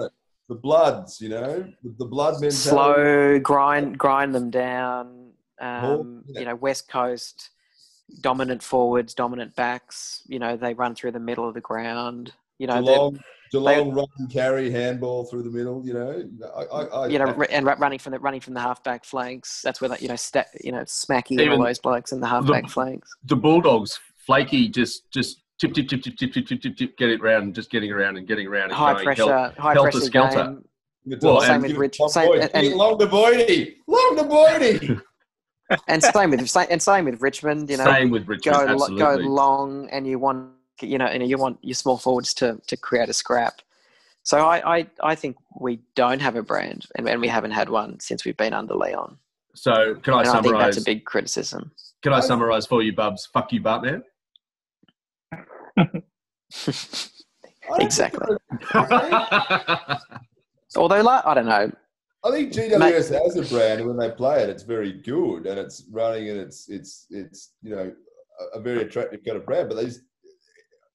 [0.50, 0.56] Got it.
[0.56, 2.56] The Bloods, you know, the, the blood mentality.
[2.56, 5.30] slow, grind grind them down.
[5.60, 6.24] Um.
[6.28, 7.50] You know, West Coast
[8.22, 10.22] dominant forwards, dominant backs.
[10.26, 12.32] You know, they run through the middle of the ground.
[12.58, 13.20] You know, they're- Geelong,
[13.52, 15.84] Geelong run and carry handball through the middle.
[15.84, 18.60] You know, I, I, I, you know, r- and running from the running from the
[18.60, 19.60] halfback flanks.
[19.62, 22.20] That's where that you know, sta you know, Smacky and Even all those blokes in
[22.20, 23.10] the halfback flanks.
[23.24, 27.10] The Bulldogs, flaky, just just tip tip tip tip tip tip tip tip tip, get
[27.10, 28.64] it round, and just getting around and getting around.
[28.64, 30.44] And High going, pressure, help- high helter pressure skelter.
[30.44, 30.64] game.
[31.22, 32.50] Well, to- same with give Rich- same- Boyd.
[32.52, 33.76] and- Give long the Boydie.
[33.86, 35.00] Long the Boydie.
[35.88, 37.70] and same with sa- and same with Richmond.
[37.70, 40.50] You know, Same with Richmond, go lo- go long, and you want
[40.82, 43.60] you know, and you want your small forwards to to create a scrap.
[44.22, 47.68] So I I, I think we don't have a brand, and, and we haven't had
[47.68, 49.18] one since we've been under Leon.
[49.54, 50.74] So can I And I think summarise?
[50.76, 51.70] that's a big criticism.
[52.02, 53.26] Can I summarise for you, Bubs?
[53.26, 54.02] Fuck you, Bartman.
[57.70, 58.36] I don't Exactly.
[60.76, 61.70] Although, like, I don't know.
[62.22, 65.84] I think GWS has a brand, when they play it, it's very good, and it's
[65.90, 67.92] running, and it's it's it's you know
[68.54, 69.68] a, a very attractive kind of brand.
[69.68, 70.02] But they just,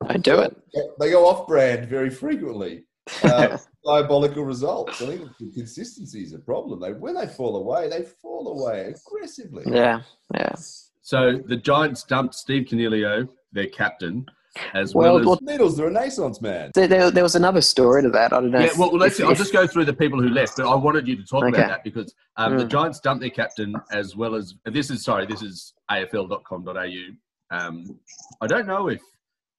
[0.04, 0.56] I do it.
[1.00, 2.84] they go off brand very frequently.
[3.24, 5.02] Uh, diabolical results.
[5.02, 6.80] I think the consistency is a problem.
[6.80, 9.64] They when they fall away, they fall away aggressively.
[9.66, 10.02] Yeah,
[10.34, 10.54] yeah.
[11.02, 14.28] so the Giants dumped Steve Coniglio, their captain,
[14.74, 15.26] as Well, well, as.
[15.26, 16.72] well- Needles, the Renaissance man.
[16.74, 18.34] There, there, there was another story to that.
[18.34, 18.60] I don't know.
[18.60, 19.20] yeah, if- well, well, let's.
[19.20, 21.24] if- I'll if- just go through the people who left, but I wanted you to
[21.24, 21.58] talk Okay.
[21.58, 22.70] about that because um, the Mm.
[22.70, 24.56] Giants dumped their captain as well as.
[24.65, 25.26] This is sorry.
[25.26, 27.56] This is AFL.com.au.
[27.56, 28.00] Um,
[28.41, 29.02] I don't know if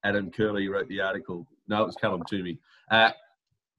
[0.05, 1.47] Adam Curley wrote the article.
[1.69, 2.59] No, it was Callum Twomey.
[2.91, 3.11] Uh,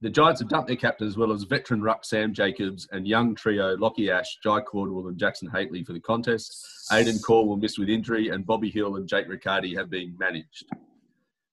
[0.01, 3.33] the Giants have dumped their captain as well as veteran ruck Sam Jacobs and young
[3.33, 6.65] trio Lachie Ash, Jye Caldwell, and Jackson Hately for the contest.
[6.91, 10.65] Aidan will miss with injury, and Bobby Hill and Jake Riccardi have been managed.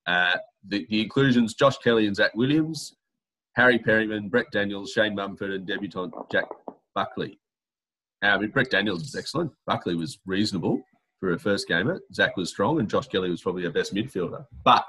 [0.07, 0.37] Uh,
[0.67, 2.95] the, the inclusions Josh Kelly and Zach Williams,
[3.55, 6.45] Harry Perryman, Brent Daniels, Shane Mumford, and debutant Jack
[6.93, 7.39] Buckley.
[8.21, 9.51] Uh, Brent Daniels was excellent.
[9.65, 10.81] Buckley was reasonable
[11.19, 12.01] for a first gamer.
[12.13, 14.45] Zach was strong, and Josh Kelly was probably our best midfielder.
[14.63, 14.85] But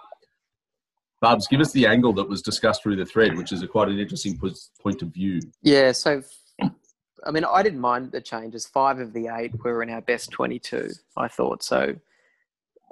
[1.21, 3.89] Bubs, give us the angle that was discussed through the thread, which is a quite
[3.89, 5.41] an interesting point of view.
[5.63, 6.23] Yeah, so
[7.25, 8.67] I mean, I didn't mind the changes.
[8.67, 10.91] Five of the eight were in our best twenty-two.
[11.17, 11.97] I thought so.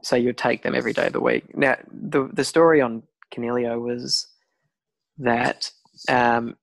[0.04, 1.56] So you'd take them every day of the week.
[1.56, 3.02] Now, the the story on
[3.34, 4.26] Coniglio was
[5.18, 5.70] that
[6.08, 6.56] um,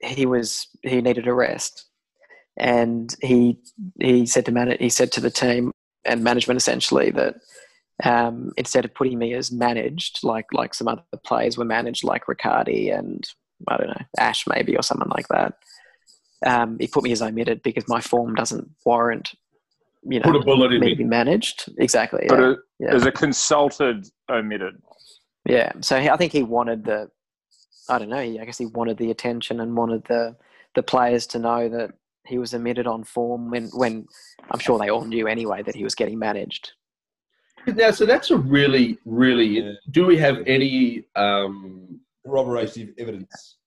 [0.00, 1.86] he was he needed a rest,
[2.56, 3.58] and he
[4.00, 5.72] he said to man he said to the team
[6.04, 7.36] and management essentially that
[8.04, 12.28] um, instead of putting me as managed like like some other players were managed like
[12.28, 13.26] Riccardi and
[13.68, 15.54] I don't know Ash maybe or someone like that.
[16.46, 19.34] Um, he put me as omitted because my form doesn't warrant
[20.06, 22.26] you know Put a bullet in me to be managed exactly.
[22.28, 22.46] But yeah.
[22.46, 22.94] a, yeah.
[22.94, 24.80] as a consulted omitted.
[25.46, 27.10] Yeah, so he, I think he wanted the,
[27.88, 28.22] I don't know.
[28.22, 30.36] He, I guess he wanted the attention and wanted the
[30.74, 31.92] the players to know that
[32.26, 34.06] he was omitted on form when when
[34.50, 36.72] I'm sure they all knew anyway that he was getting managed.
[37.66, 39.46] Now, so that's a really, really.
[39.46, 39.72] Yeah.
[39.90, 41.04] Do we have any?
[41.16, 43.58] Um, Corroborative evidence.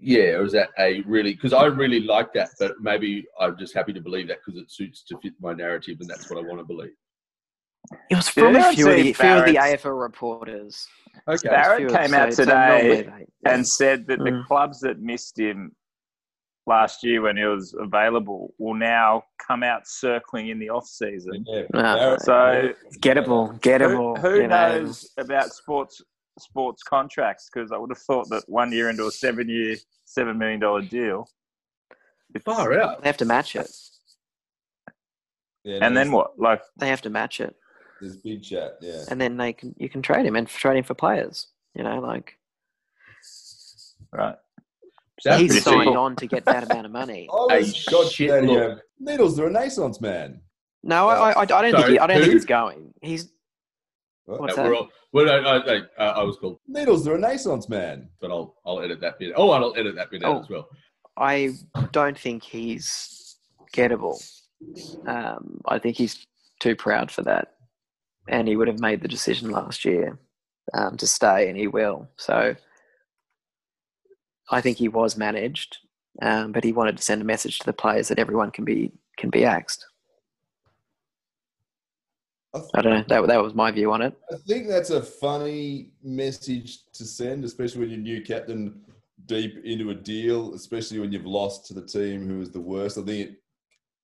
[0.00, 1.34] Yeah, or is that a really?
[1.34, 4.70] Because I really like that, but maybe I'm just happy to believe that because it
[4.70, 6.92] suits to fit my narrative, and that's what I want to believe.
[8.10, 10.86] It was from a I'd few of the, few of the AFL reporters.
[11.28, 11.48] Okay.
[11.48, 13.52] Barrett Few came out so- so today they- yeah.
[13.54, 14.46] and said that the Mm.
[14.46, 15.74] clubs that missed him
[16.66, 21.44] last year when he was available will now come out circling in the off season.
[21.48, 21.62] Yeah.
[21.74, 24.18] Ah, Barrett- So gettable, who, gettable.
[24.18, 24.78] who you know.
[24.78, 26.00] knows about sports
[26.40, 27.48] sports contracts?
[27.52, 30.82] Because I would have thought that one year into a seven year, seven million dollar
[30.82, 31.28] deal,
[32.34, 33.02] it's- Far out.
[33.02, 33.70] They have to match it.
[35.64, 36.38] Yeah, and there's- then what?
[36.38, 37.54] Like They have to match it,
[38.00, 38.78] There's big chat.
[38.80, 39.02] Yeah.
[39.10, 41.48] and then they can you can trade him and trade him for players.
[41.74, 42.38] You know, like
[44.12, 44.36] right.
[45.22, 45.96] That's he's signed cheap.
[45.96, 47.28] on to get that amount of money.
[47.32, 50.40] oh, was Hey, God, shit, Daddy, Needles, the Renaissance man.
[50.82, 52.22] No, I, I, I don't think he, I don't who?
[52.22, 52.94] think he's going.
[53.02, 53.30] He's What?
[54.38, 54.72] What's that?
[54.72, 58.08] all, well, no, no, no, uh, I was called, Needles, the Renaissance man.
[58.20, 59.32] but I'll I'll edit that bit.
[59.36, 60.40] Oh, I'll edit that bit out Oh.
[60.40, 60.68] as well.
[61.16, 61.50] I
[61.92, 63.36] don't think he's
[63.74, 64.22] gettable.
[65.06, 66.26] Um, I think he's
[66.60, 67.54] too proud for that,
[68.28, 70.18] and he would have made the decision last year
[70.74, 72.08] um, to stay, and he will.
[72.16, 72.54] So
[74.50, 75.78] I think he was managed,
[76.22, 78.92] um, but he wanted to send a message to the players that everyone can be
[79.16, 79.84] can be axed.
[82.54, 83.04] I, I don't know.
[83.08, 84.14] That that was my view on it.
[84.32, 88.80] I think that's a funny message to send, especially when your new captain
[89.26, 92.98] deep into a deal, especially when you've lost to the team who is the worst.
[92.98, 93.36] I think it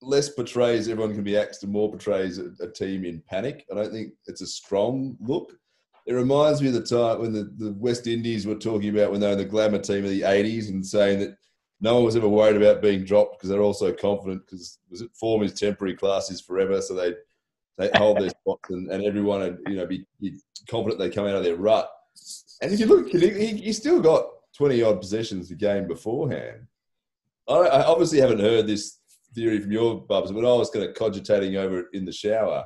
[0.02, 3.66] less portrays everyone can be axed and more portrays a, a team in panic.
[3.70, 5.52] I don't think it's a strong look.
[6.06, 9.20] It reminds me of the time when the, the West Indies were talking about when
[9.20, 11.37] they were the glamour team of the 80s and saying that
[11.80, 15.02] no one was ever worried about being dropped because they're all so confident because was
[15.02, 16.80] it form is temporary, class is forever.
[16.80, 17.14] So they
[17.94, 21.36] hold their spots and, and everyone would, you know be, be, confident they come out
[21.36, 21.88] of their rut.
[22.60, 26.66] And if you look, he, he still got 20 odd possessions a game beforehand.
[27.48, 28.98] I, I obviously haven't heard this
[29.34, 32.64] theory from your bubs, but I was kind of cogitating over it in the shower.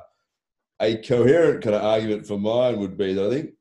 [0.81, 3.51] A coherent kind of argument for mine would be that I think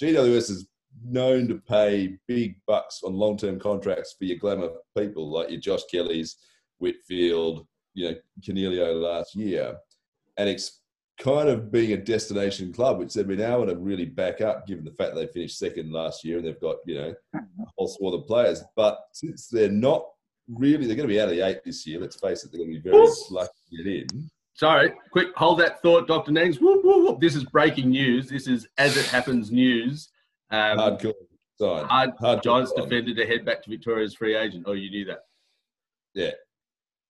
[0.00, 0.68] GWS is
[1.04, 5.60] known to pay big bucks on long term contracts for your glamour people like your
[5.60, 6.36] Josh Kellys,
[6.78, 9.76] Whitfield, you know, Coniglio last year.
[10.38, 10.48] And
[11.18, 14.84] kind of being a destination club, which they've been able to really back up given
[14.84, 17.40] the fact they finished second last year and they've got, you know, a
[17.76, 18.62] whole swath of players.
[18.76, 20.06] But since they're not
[20.48, 22.58] really, they're going to be out of the eight this year, let's face it, they're
[22.58, 24.30] going to be very lucky to get in.
[24.54, 26.30] Sorry, quick, hold that thought, Dr.
[26.30, 26.60] Nangs.
[26.60, 27.20] Whoop, whoop, whoop.
[27.20, 28.28] This is breaking news.
[28.28, 30.10] This is as it happens news.
[30.50, 31.14] Um, Hardcore.
[31.58, 31.86] Side.
[31.86, 34.64] Hard, Hard Giants defender to head back to Victoria's free agent.
[34.66, 35.20] Oh, you knew that?
[36.14, 36.30] Yeah.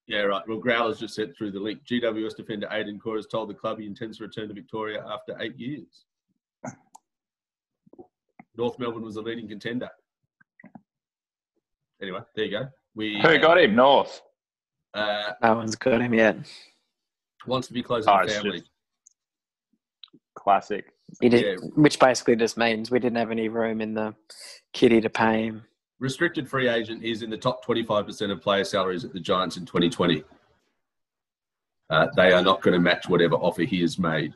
[0.08, 0.42] Yeah, right.
[0.48, 1.80] Well, Growler's just sent through the link.
[1.88, 5.36] GWS defender Aidan Corr has told the club he intends to return to Victoria after
[5.40, 6.04] eight years.
[8.56, 9.88] North Melbourne was a leading contender.
[12.02, 12.68] Anyway, there you go.
[12.94, 13.74] We Who got him?
[13.74, 14.20] North.
[14.92, 16.36] uh, No one's got him yet.
[17.46, 18.62] wants to be closer Oh, to it's family.
[20.34, 20.92] Classic.
[21.20, 21.68] He did, Yeah.
[21.76, 24.14] Which basically just means we didn't have any room in the
[24.72, 25.64] kitty to pay him.
[26.02, 29.64] Restricted free agent is in the top 25% of player salaries at the Giants in
[29.64, 30.24] 2020.
[31.90, 34.32] Uh, they are not going to match whatever offer he has made.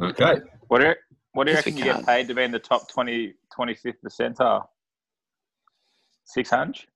[0.00, 0.40] Okay.
[0.68, 0.94] What do you,
[1.32, 4.66] what do you reckon you get paid to be in the top 20, 25th percentile?
[6.24, 6.86] 600?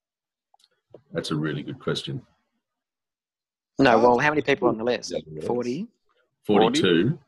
[1.13, 2.23] That's a really good question.
[3.79, 5.13] No, well, how many people on the list?
[5.13, 5.87] Yeah, 40.
[6.47, 7.19] 42.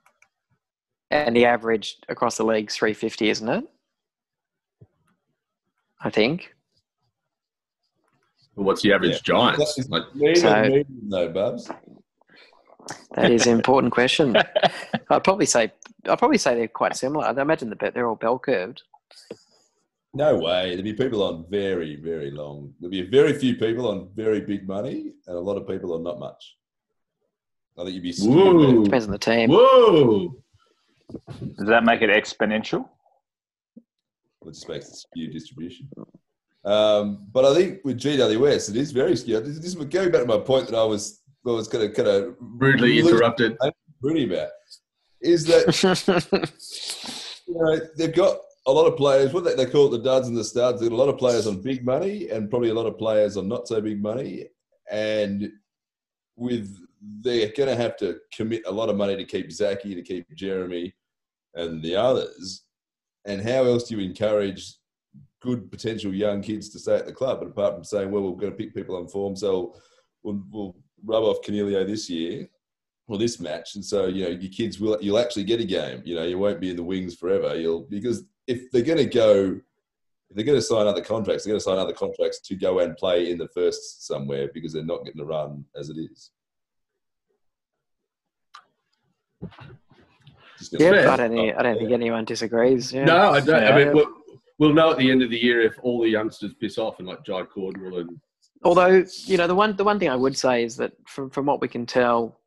[1.11, 3.65] And the average across the league's 350, isn't it?
[6.05, 6.55] I think.
[8.55, 9.75] What's the average Giants?
[9.77, 10.05] That's Like,
[10.37, 11.71] So- medium though, Bubs.
[13.15, 14.37] That is an important question.
[15.11, 15.73] I'd probably say
[16.07, 17.25] I'd probably say they're quite similar.
[17.25, 18.83] I imagine the they're all bell curved.
[20.13, 20.71] No way.
[20.75, 22.75] There'd be people on very, very long.
[22.79, 26.03] There'd be very few people on very big money and a lot of people on
[26.05, 26.57] not much.
[27.79, 28.85] I think you'd be skewed Whoa.
[28.85, 29.49] Depends on the team.
[29.51, 30.37] whoa.
[31.57, 32.89] Does that make it exponential?
[34.47, 35.89] It just makes it skewed distribution.
[36.65, 39.45] Um, but I think with GWS, it is very skewed.
[39.45, 41.95] This, this is going back to my point that I was I was going to
[41.95, 43.57] kind of Rudely interrupted.
[44.01, 44.49] Rudy about
[45.21, 46.53] is that
[47.47, 49.33] you know, they've got a lot of players.
[49.33, 50.81] What they, they call it, the duds and the studs.
[50.81, 53.37] They've got a lot of players on big money, and probably a lot of players
[53.37, 54.47] on not so big money.
[54.91, 55.51] And
[56.37, 56.77] with
[57.21, 60.27] they're going to have to commit a lot of money to keep Zaki, to keep
[60.35, 60.95] Jeremy,
[61.55, 62.65] and the others.
[63.25, 64.75] And how else do you encourage
[65.41, 67.41] good potential young kids to stay at the club?
[67.41, 69.75] But apart from saying, well, we're going to pick people on form, so
[70.23, 72.49] we'll, we'll rub off Coniglio this year
[73.07, 76.03] well this match and so you know your kids will you'll actually get a game.
[76.05, 77.57] You know you won't be in the wings forever.
[77.57, 79.61] You'll because if they're going to go
[80.31, 82.81] if they're going to sign other contracts they're going to sign other contracts to go
[82.81, 86.31] and play in the first somewhere because they're not getting a run as it is
[90.73, 91.09] yeah, Fair.
[91.09, 92.93] I don't, think, I don't think anyone disagrees.
[92.93, 93.05] Yeah.
[93.05, 93.65] No, I don't.
[93.65, 94.13] I mean, we'll,
[94.59, 97.09] we'll know at the end of the year if all the youngsters piss off and
[97.09, 98.21] like Jye Caldwell and
[98.65, 101.45] Although you know the one the one thing I would say is that from from
[101.45, 102.41] what we can tell,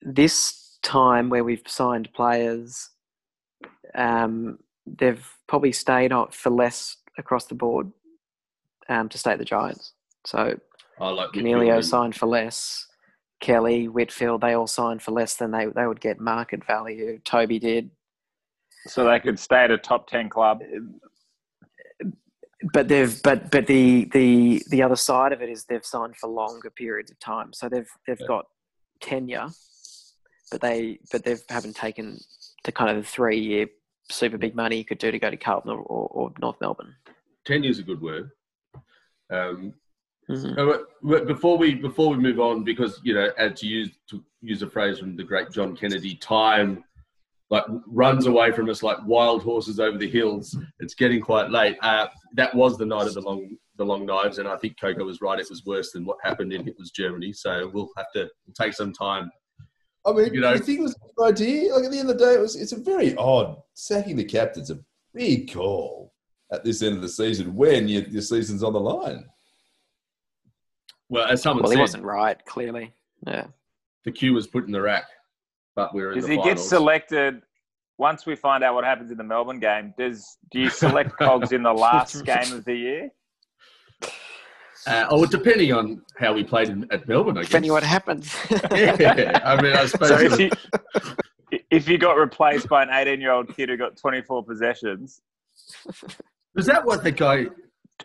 [0.00, 2.90] this time where we've signed players,
[3.96, 7.90] um, they've probably stayed on for less across the board
[8.88, 9.92] um, to stay at the Giants.
[10.24, 10.58] So
[11.00, 12.86] I like Coniglio signed for less.
[13.42, 17.18] Kelly, Whitfield, they all signed for less than they, they would get market value.
[17.24, 17.90] Toby did.
[18.86, 20.62] So they could stay at a top 10 club.
[22.72, 26.28] but they've but but the the the other side of it is they've signed for
[26.28, 28.26] longer periods of time so they've they've Yeah.
[28.28, 28.46] got
[29.00, 29.48] tenure
[30.52, 32.18] but they but they haven't taken
[32.62, 33.66] the kind of the three year
[34.10, 36.94] super big money you could do to go to Carlton or, or, or North Melbourne
[37.44, 38.30] Ten years a good word.
[39.28, 39.74] Um,
[40.30, 40.58] Mhm.
[40.58, 43.90] Uh, but- but Before we before we move on, because you know, as to use
[44.10, 46.84] to use a phrase from the great John Kennedy, time
[47.50, 50.56] like runs away from us like wild horses over the hills.
[50.80, 51.76] It's getting quite late.
[51.82, 55.04] Uh, that was the night of the long the long knives, and I think Coco
[55.04, 55.38] was right.
[55.40, 57.32] It was worse than what happened in Hitler's Germany.
[57.32, 59.30] So we'll have to take some time.
[60.06, 61.74] I mean, You know- you think it was a good idea?
[61.74, 64.24] Like at the end of the day, it was it's a very odd sacking the
[64.24, 64.78] captain's a
[65.14, 66.12] big call,
[66.52, 69.24] at this end of the season when your, your season's on the line.
[71.12, 72.94] Well, as someone Well, he wasn't right, clearly.
[73.26, 73.48] Yeah.
[74.04, 75.04] the cue was put in the rack,
[75.76, 77.42] but we're in Does the he get selected
[77.98, 79.92] once we find out what happens in the Melbourne game?
[79.98, 83.10] Does do you select Cogs in the last game of the year?
[84.86, 87.50] Uh, oh, depending on how we played in, at Melbourne, I guess.
[87.50, 88.34] Depending what happens.
[88.72, 90.08] yeah, I mean, I suppose.
[90.08, 90.50] So if you
[91.70, 95.20] if you got replaced by an 18 year old kid who got 24 possessions,
[96.56, 97.48] is that what the guy?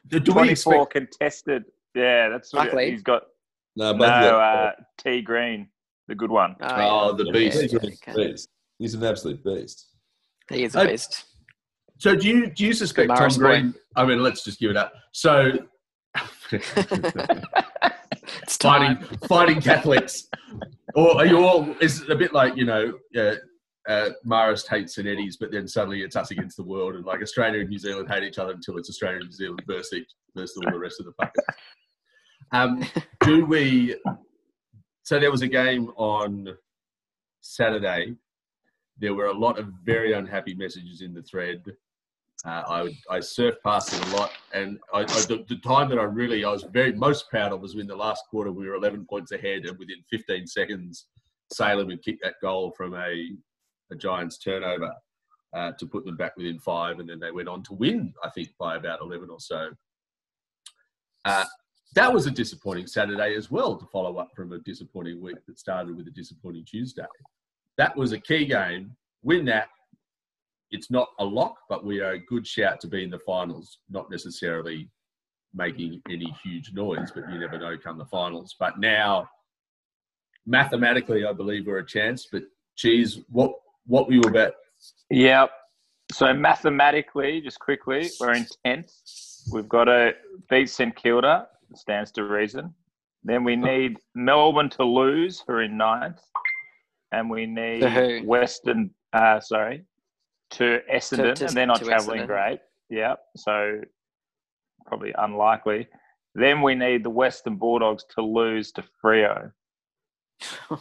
[0.10, 0.92] Do 24 expect?
[0.92, 1.64] contested,
[1.98, 2.92] yeah, that's what Buckley?
[2.92, 3.24] he's got.
[3.76, 5.68] No, No, uh, T Green,
[6.08, 6.56] the good one.
[6.62, 7.62] Oh, the yeah, beast.
[7.62, 8.32] he's, yeah, a okay.
[8.32, 8.50] beast.
[8.80, 9.88] he's an absolute beast.
[10.50, 11.26] He is a I- beast.
[12.00, 13.44] So do you do you suspect Tom Morris boy.
[13.44, 13.74] Green?
[13.96, 14.94] I mean, let's just give it up.
[15.12, 15.52] So.
[18.44, 20.28] It's fighting fighting Catholics,
[20.96, 21.76] or are you all?
[21.82, 23.36] Is it a bit like you know, uh,
[23.88, 27.22] uh, Marist hates and Eddie's, but then suddenly it's us against the world, and like
[27.22, 30.10] Australia and New Zealand hate each other until it's Australia and New Zealand versus each,
[30.36, 31.56] versus all the rest of the fuckers.
[32.52, 32.84] Um,
[33.22, 33.96] do we?
[35.04, 36.56] So there was a game on
[37.42, 38.16] Saturday.
[39.00, 41.64] There were a lot of very unhappy messages in the thread.
[42.46, 42.64] Uh,
[43.10, 46.04] I, I surfed past it a lot, and I, I, the, the time that I
[46.04, 48.52] really I was very most proud of was in the last quarter.
[48.52, 51.08] We were 11 points ahead, and within 15 seconds,
[51.52, 53.32] Salem had kicked that goal from a,
[53.92, 54.94] a Giants turnover
[55.54, 58.14] uh, to put them back within five, and then they went on to win.
[58.24, 59.70] I think by about 11 or so.
[61.26, 61.46] Uh,
[61.98, 65.58] that was a disappointing Saturday as well to follow up from a disappointing week that
[65.58, 67.06] started with a disappointing Tuesday.
[67.78, 68.96] That was a key game.
[69.24, 69.70] Win that,
[70.70, 73.80] it's not a lock, but we are a good shout to be in the finals.
[73.90, 74.90] Not necessarily
[75.56, 78.56] making any huge noise, but you never know come the finals.
[78.60, 79.28] But now,
[80.46, 82.28] mathematically, I believe we're a chance.
[82.32, 82.44] But
[82.76, 83.54] geez, what
[83.88, 84.54] what were you about?
[85.10, 85.50] Yep.
[86.12, 89.52] So mathematically, just quickly, we're in 10th.
[89.52, 90.14] We've got to
[90.50, 92.74] beat St Kilda, stands to reason.
[93.24, 96.20] Then we need Melbourne to lose, who are in ninth.
[97.12, 98.22] And we need To?
[98.26, 99.86] Western, uh, sorry,
[100.52, 102.28] to Essendon, to- and they're not travelling Essendon.
[102.28, 102.60] great.
[102.90, 103.82] Yeah, So
[104.86, 105.88] probably unlikely.
[106.36, 109.52] Then we need the Western Bulldogs to lose to Freo,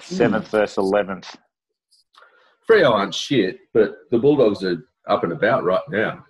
[0.00, 1.36] seventh versus 11th.
[2.68, 6.24] Freo aren't shit, but the Bulldogs are up and about right now.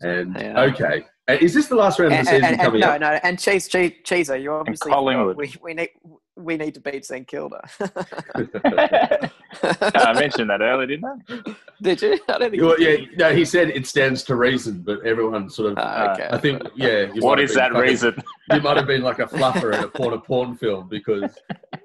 [0.00, 3.00] And okay, is this the last round of the season and, and, coming no, up?
[3.00, 5.36] no, and Cheese, Cheese, Cheeser, you obviously Collingwood.
[5.36, 5.88] we, we need
[6.36, 7.60] we need to beat St Kilda.
[9.62, 11.54] I mentioned that earlier, didn't I?
[11.80, 12.18] Did you?
[12.28, 12.62] I don't think.
[12.62, 13.18] Well, you yeah, did.
[13.18, 15.78] no, he said it stands to reason, but everyone sort of.
[15.78, 16.28] Ah, okay.
[16.30, 17.02] I think, yeah.
[17.14, 18.22] you What might have is been that fucking- reason?
[18.50, 21.38] You might have been like a fluffer in a porn porn film because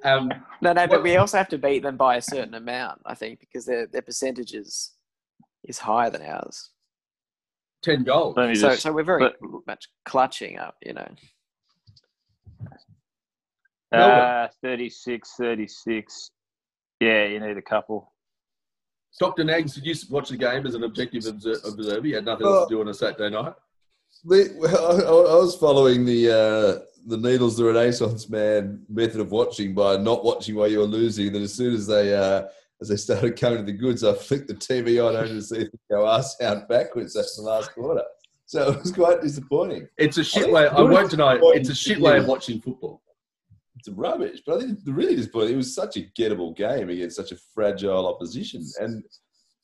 [0.04, 0.30] um,
[0.62, 3.14] No, no, What- but we also have to beat them by a certain amount, I
[3.14, 4.92] think, because their their percentages
[5.64, 6.72] is higher than ours.
[7.82, 8.36] Ten goals.
[8.36, 9.38] So, just, so we're very but-
[9.68, 11.08] much clutching up, you know.
[13.92, 16.32] uh, 36, 36.
[17.00, 18.12] Yeah, you need a couple.
[19.20, 19.44] Dr.
[19.44, 22.06] Nangs, did you watch the game as an objective observer?
[22.06, 23.54] You had nothing else to do on a Saturday night.
[24.26, 29.32] The, well, I, I was following the uh, the Needles the Renaissance Man method of
[29.32, 31.28] watching by not watching while you were losing.
[31.28, 32.44] And then as soon as they uh,
[32.82, 35.62] as they started coming to the goods, I flicked the TV on only to see
[35.62, 37.14] it go ass out backwards.
[37.14, 38.04] That's the last quarter.
[38.46, 39.88] So it was quite disappointing.
[39.98, 40.68] It's a shit think way.
[40.68, 41.42] I won't deny it.
[41.44, 43.02] It's a shit way of watching football.
[43.76, 45.54] It's rubbish, but I think the really disappointing.
[45.54, 49.04] It was such a gettable game against such a fragile opposition, and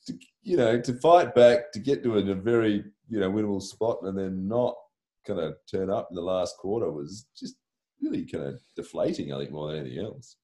[0.08, 3.98] to, you know to fight back to get to a, very you know winnable spot
[4.04, 4.76] and then not
[5.26, 7.56] kind of turn up in the last quarter was just
[8.02, 9.34] really kind of deflating.
[9.34, 10.38] I think more than anything else.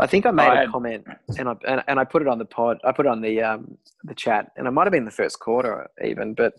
[0.00, 1.06] I think I made I a had- comment
[1.38, 2.78] and I and, and I put it on the pod.
[2.84, 5.38] I put it on the um, the chat, and it might have been the first
[5.38, 6.54] quarter even, but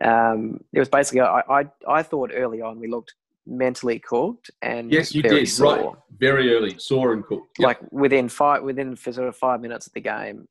[0.00, 4.92] um, it was basically I, I I thought early on we looked mentally cooked and
[4.92, 5.48] Yes, you very did.
[5.48, 5.76] sore.
[5.76, 5.94] Right.
[6.18, 6.78] Very early.
[6.78, 7.58] Saw and cooked.
[7.58, 7.66] Yep.
[7.66, 10.46] Like within five within sort of five minutes of the game.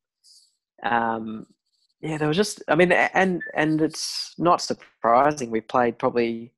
[0.83, 1.45] Um,
[2.01, 5.49] yeah, there was just I mean, and and it's not surprising.
[5.51, 6.51] We played probably,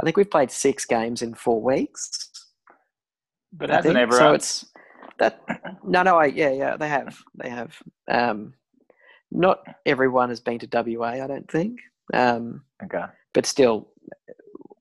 [0.00, 2.28] I think we've played six games in four weeks.
[3.52, 4.02] But I hasn't think.
[4.02, 4.20] everyone?
[4.20, 4.66] So it's
[5.18, 5.40] that.
[5.84, 7.76] No, no, I, yeah, yeah, they have, they have.
[8.08, 8.54] Um,
[9.30, 11.80] not everyone has been to WA, I don't think,
[12.14, 13.04] um, okay.
[13.32, 13.88] but still,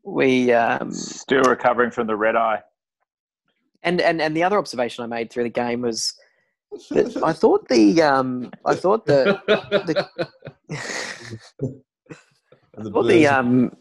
[0.03, 0.51] we.
[0.51, 2.61] Um, Still recovering from the red eye.
[3.83, 6.13] and and and the other observation I made through the game was
[6.89, 9.41] that I thought the um, I thought the.
[12.77, 13.75] And the Well, the um,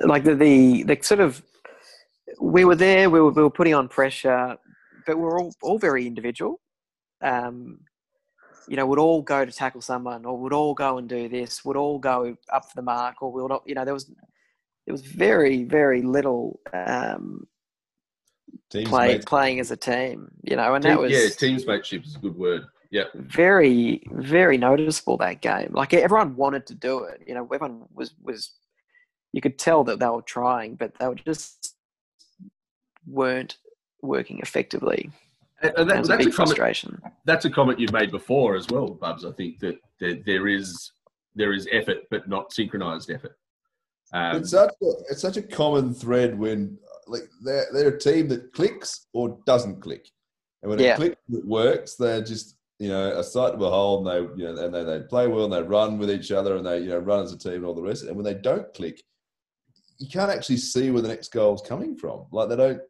[0.00, 1.42] like the, the the sort of
[2.40, 4.56] we were there, we were, we were putting on pressure,
[5.06, 6.60] but we we're all all very individual.
[7.22, 7.80] Um,
[8.68, 11.64] you know, would all go to tackle someone, or would all go and do this,
[11.64, 13.62] would all go up for the mark, or will not.
[13.66, 17.46] You know, there was there was very very little um,
[18.84, 20.30] play, playing as a team.
[20.42, 22.62] You know, and that was yeah, teams mateship is a good word.
[22.90, 25.70] Yeah, very very noticeable that game.
[25.72, 27.22] Like everyone wanted to do it.
[27.26, 28.52] You know, everyone was was
[29.32, 31.76] you could tell that they were trying, but they were just
[33.06, 33.56] weren't
[34.02, 35.10] working effectively.
[35.62, 36.34] and, and That that, was a that's a big comment.
[36.56, 37.02] frustration.
[37.24, 39.24] That's a comment you've made before as well, Bubs.
[39.24, 40.92] I think that there, there is
[41.34, 43.36] there is effort, but not synchronized effort.
[44.12, 46.76] Um, It's such a, it's such a common thread when
[47.06, 50.08] like they're they're a team that clicks or doesn't click,
[50.62, 50.94] and when Yeah.
[50.94, 51.94] it clicks, it works.
[51.96, 55.00] They're just you know a sight to behold, and they you know and they, they
[55.06, 57.38] play well and they run with each other and they you know run as a
[57.38, 58.04] team and all the rest.
[58.04, 59.00] And when they don't click,
[59.98, 62.24] you can't actually see where the next goal is coming from.
[62.32, 62.80] Like they don't,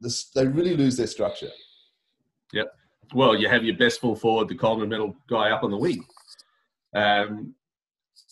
[0.00, 1.50] this, they really lose their structure.
[2.52, 2.72] Yep.
[3.14, 6.04] Well, you have your best full forward, the Coleman medal guy, up on the wing.
[6.94, 7.54] Um,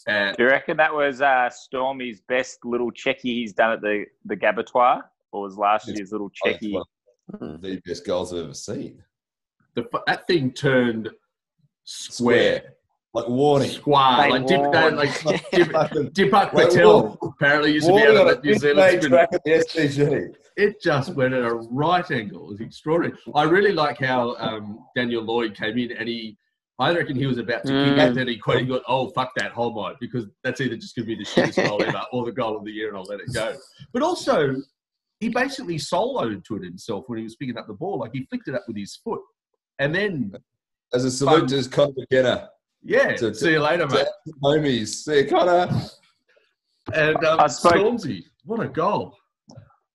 [0.06, 4.04] uh, Do you reckon that was uh, Stormy's best little checky he's done at the
[4.24, 5.02] the Gabatoir,
[5.32, 6.72] or was last It's- year's little Oh, checky?
[6.72, 9.02] one the best goals I've ever seen.
[9.74, 11.10] the, that thing turned
[11.84, 12.62] square,
[13.12, 13.70] Like warning.
[13.70, 15.68] square, like Dip, uh, like Dip,
[16.14, 19.10] Dipak Patel apparently used to be out of New fifth Zealand made spin.
[19.10, 20.34] track at the SCG.
[20.58, 22.46] It just went at a right angle.
[22.46, 23.16] It was extraordinary.
[23.34, 26.36] I really like how um, Daniel Lloyd came in and he,
[26.80, 28.10] I reckon he was about to kick Mm.
[28.10, 30.96] it, and he quite he got, oh, fuck that, hold on, because that's either just
[30.96, 33.04] going to be the shittest goal ever or the goal of the year and I'll
[33.04, 33.54] let it go.
[33.92, 34.56] But also,
[35.20, 38.00] he basically soloed to it himself when he was picking up the ball.
[38.00, 39.20] Like he flicked it up with his foot.
[39.78, 40.32] And then,
[40.92, 42.48] As a salute Um, to Conor McKenna.
[42.82, 44.06] yeah, So- see you later, mate.
[44.42, 44.88] Homies.
[44.88, 45.68] See you, Connor.
[46.94, 49.14] And um, I spoke- Stormzy, what a goal.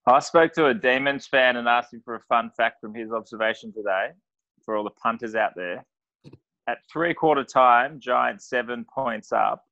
[0.05, 3.11] I spoke to a Demons fan and asked him for a fun fact from his
[3.11, 4.09] observation today
[4.65, 5.85] for all the punters out there.
[6.67, 9.63] At three quarter time, Giants seven points up.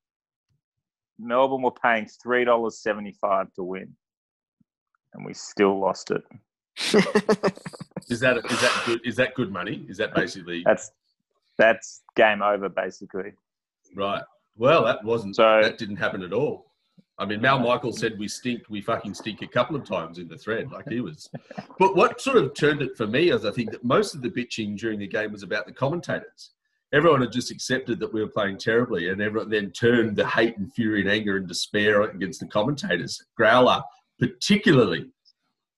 [1.19, 3.93] Melbourne were paying three dollars seventy five to win,
[5.13, 6.23] and we still lost it.
[8.09, 9.01] Is that is that good?
[9.05, 9.85] Is that good money?
[9.87, 10.91] Is that basically That's
[11.57, 13.31] that's game over basically.
[13.95, 14.23] right?
[14.57, 15.35] Well, that wasn't.
[15.35, 16.70] So- that didn't happen at all.
[17.21, 18.63] I mean, Mal Michael said we stink.
[18.67, 21.29] We fucking stink a couple of times in the thread, like he was.
[21.77, 24.29] But what sort of turned it for me is I think that most of the
[24.29, 26.49] bitching during the game was about the commentators.
[26.91, 30.57] Everyone had just accepted that we were playing terribly, and everyone then turned the hate
[30.57, 33.23] and fury and anger and despair against the commentators.
[33.37, 33.83] Growler,
[34.19, 35.05] particularly,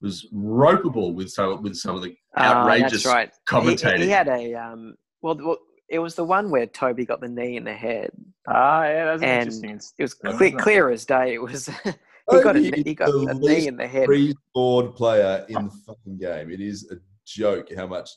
[0.01, 3.29] was ropeable with some with some of the Ah, outrageous that's right.
[3.33, 3.99] He- commentating.
[3.99, 4.95] He, had a um.
[5.21, 5.57] Well, well,
[5.89, 8.11] it was the one where Toby got the knee in the head.
[8.47, 9.79] Ah, yeah, that's And interesting.
[9.97, 11.33] It was clear, wasn't clear as day.
[11.33, 11.67] It was.
[11.83, 11.91] he
[12.29, 14.05] Toby got a, he got the a knee in the head.
[14.05, 16.51] Free scored player in the fucking game.
[16.51, 18.09] It is a joke how much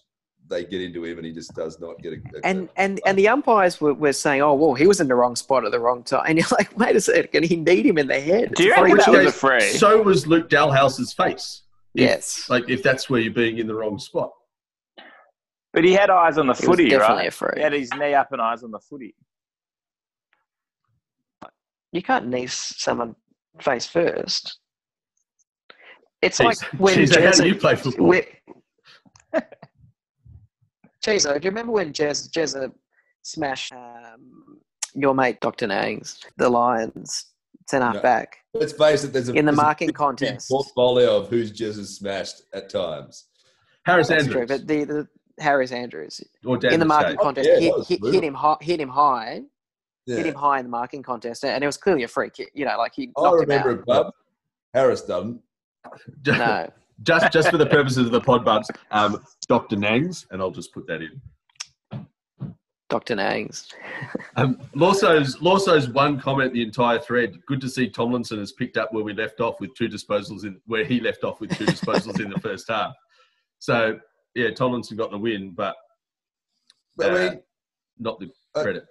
[0.49, 2.17] they get into him and he just does not get a.
[2.17, 5.15] a And and and the umpires were, were saying, "Oh, well, he was in the
[5.15, 7.99] wrong spot at the wrong time." And you're like, "Wait a second, he need him
[7.99, 9.61] in the head." Do you It's a reckon that was a free?
[9.61, 11.63] So was Luke Dalhouse's face.
[11.95, 14.31] If- Yes, Like if that's where you're being in the wrong spot.
[15.73, 17.29] But he had eyes on the It was footy, definitely right?
[17.29, 17.53] a free.
[17.57, 19.15] He had his knee up and eyes on the footy.
[21.93, 23.15] you can't knee someone
[23.61, 24.59] face first.
[26.23, 26.45] It's Jeez.
[26.45, 28.07] like when Jeez, how do Jezza, you play football?
[28.09, 28.25] when-
[31.05, 32.71] Jezza, do you remember when Jez, Jezza
[33.23, 34.59] smashed um,
[34.95, 35.69] your mate Dr.
[35.69, 37.33] Nangs, the Lions,
[37.69, 38.03] centre half No.
[38.03, 40.49] back, Let's face it, there's a in the there's a marking contest?
[40.49, 43.27] portfolio of who's jizz smashed at times.
[43.85, 45.09] Harris That's Andrews true, but the, the
[45.39, 46.87] Harris Andrews or in the Mistake.
[46.89, 49.43] marking Oh, contest yeah, hit, hit, hit him high, hit him high,
[50.07, 50.17] Yeah.
[50.17, 52.51] hit him high in the marking contest, and it was clearly a free kick.
[52.55, 53.79] You know, like he I knocked him remember out.
[53.81, 54.13] it, bub.
[54.75, 55.41] Harris doesn't.
[56.27, 56.71] No,
[57.03, 59.77] just just for the purposes of the pod bubs, um, Dr.
[59.77, 61.21] Nangs, and I'll just put that in.
[62.89, 63.17] Dr.
[63.17, 63.73] Nangs.
[64.39, 67.39] Um, Lawso's Lawso's one comment the entire thread.
[67.47, 70.61] Good to see Tomlinson has picked up where we left off with two disposals in
[70.67, 72.93] where he left off with two disposals in the first half.
[73.59, 73.99] So
[74.37, 75.75] yeah, Tomlinson got the win, but
[76.99, 77.43] But I Uh, mean,
[77.99, 78.87] not the Uh, credit.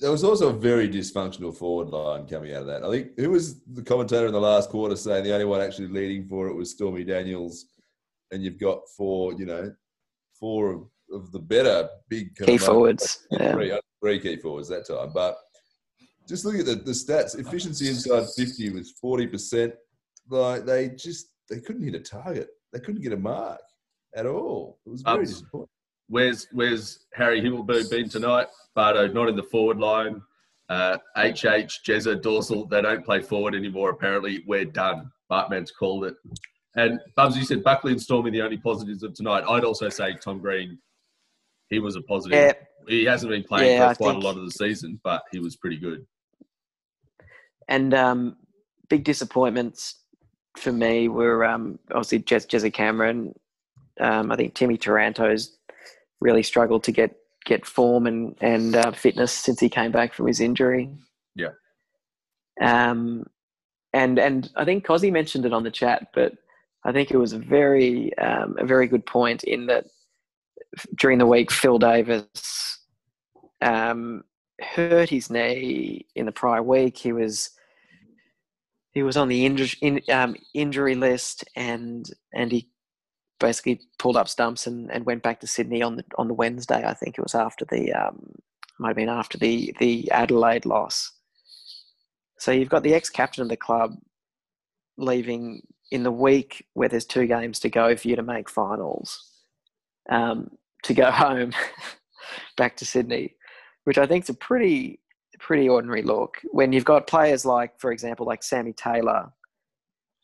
[0.00, 2.82] there was also a very dysfunctional forward line coming out of that.
[2.84, 5.88] I think who was the commentator in the last quarter saying the only one actually
[5.88, 7.66] leading for it was Stormy Daniels,
[8.30, 9.74] and you've got four, you know,
[10.38, 13.26] four of, of the better big Key forwards.
[13.30, 13.52] Yeah.
[13.52, 15.12] three, uh, three key forwards that time.
[15.14, 15.38] But
[16.28, 17.38] just look at the, the stats.
[17.38, 19.72] Efficiency inside 50 was 40%.
[20.28, 22.50] Like they just they couldn't hit a target.
[22.74, 23.60] They couldn't get a mark
[24.14, 24.78] at all.
[24.86, 25.68] It was very Um, disappointing.
[26.08, 28.46] Where's where's Harry Himmelberg been tonight?
[28.74, 30.22] Bardo not in the forward line.
[30.70, 33.90] Uh, HH, Jezza, Dorsal, they don't play forward anymore.
[33.90, 35.10] Apparently, we're done.
[35.30, 36.14] Bartman's called it.
[36.76, 39.44] And Bubs, you said Buckley and Stormy the only positives of tonight.
[39.48, 40.78] I'd also say Tom Green.
[41.70, 42.38] He was a positive.
[42.38, 42.52] Yeah,
[42.86, 45.22] He hasn't been playing Yeah, for I quite think- a lot of the season, but
[45.32, 46.06] he was pretty good.
[47.68, 48.36] And um,
[48.88, 50.02] big disappointments
[50.56, 53.34] for me were um, obviously Jez, Jesse Cameron.
[54.00, 55.56] Um, I think Timmy Taranto's
[56.20, 60.26] really struggled to get get form and and uh, fitness since he came back from
[60.26, 60.90] his injury.
[61.34, 61.52] Yeah.
[62.60, 63.26] Um,
[63.92, 66.32] and and I think Cosy mentioned it on the chat, but
[66.84, 69.86] I think it was a very um, a very good point in that
[70.96, 72.80] during the week Phil Davis
[73.60, 74.24] um,
[74.60, 76.96] hurt his knee in the prior week.
[76.98, 77.50] He was
[78.92, 82.68] he was on the injury in, um, injury list, and and he
[83.38, 86.84] basically pulled up stumps and, and went back to Sydney on the on the Wednesday.
[86.84, 88.34] I think it was after the um,
[88.78, 91.12] might have been after the the Adelaide loss.
[92.38, 93.96] So you've got the ex captain of the club
[94.96, 99.32] leaving in the week where there's two games to go for you to make finals,
[100.10, 100.50] um,
[100.84, 101.52] to go home
[102.56, 103.34] back to Sydney,
[103.84, 105.00] which I think is a pretty
[105.38, 109.32] pretty ordinary look when you've got players like, for example, like Sammy Taylor,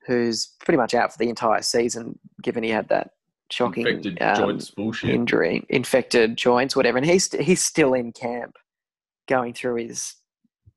[0.06, 3.10] who's pretty much out for the entire season, given he had that
[3.50, 5.10] shocking Infected um, joints bullshit.
[5.10, 8.56] injury, infected joints, whatever, and he's he's still in camp,
[9.28, 10.14] going through his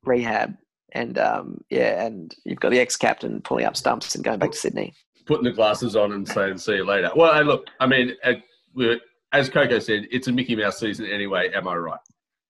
[0.03, 0.55] rehab,
[0.91, 4.57] and um, yeah, and you've got the ex-captain pulling up stumps and going back to
[4.57, 4.93] Sydney.
[5.25, 7.11] Putting the glasses on and saying, see you later.
[7.15, 8.33] Well, and look, I mean, uh,
[8.73, 9.01] we're-
[9.33, 11.99] as Coco said, it's a Mickey Mouse season anyway, am I right?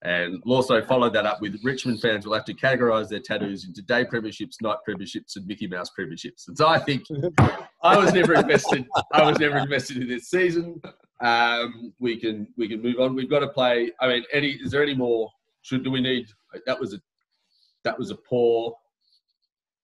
[0.03, 3.81] And also followed that up with Richmond fans will have to categorise their tattoos into
[3.81, 6.47] day premierships, night premierships, and Mickey Mouse premierships.
[6.47, 7.03] And so I think
[7.81, 8.85] I was never invested.
[9.11, 10.79] I was never invested in this season.
[11.19, 13.15] Um, we can we can move on.
[13.15, 13.91] We've got to play.
[13.99, 15.31] I mean, any is there any more?
[15.63, 16.27] Should do we need?
[16.67, 17.01] That was a
[17.83, 18.75] that was a poor.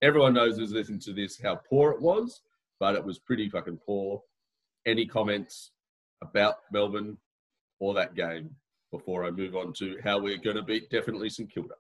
[0.04, 2.42] Everyone knows who's listening to this how poor it was,
[2.80, 4.22] but it was pretty fucking poor.
[4.86, 5.72] Any comments
[6.22, 7.18] about Melbourne
[7.80, 8.56] or that game
[8.94, 11.74] before I move on to how we're going to beat definitely St Kilda?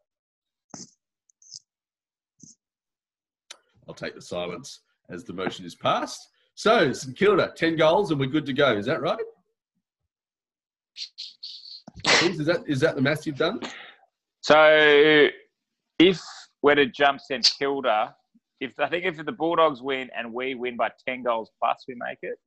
[3.88, 6.28] I'll take the silence as the motion is passed.
[6.56, 8.76] So St Kilda, ten goals and we're good to go.
[8.76, 9.20] Is that right?
[12.24, 13.60] Is that is that the maths you've done?
[14.42, 15.30] So
[16.00, 16.20] if
[16.64, 18.16] we're to jump St Kilda,
[18.60, 21.94] if I think if the Bulldogs win and we win by ten goals plus, we
[21.94, 22.40] make it.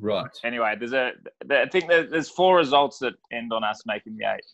[0.00, 0.30] Right.
[0.44, 1.12] Anyway, there's a
[1.50, 4.44] I think there's four results that end on us making the eight,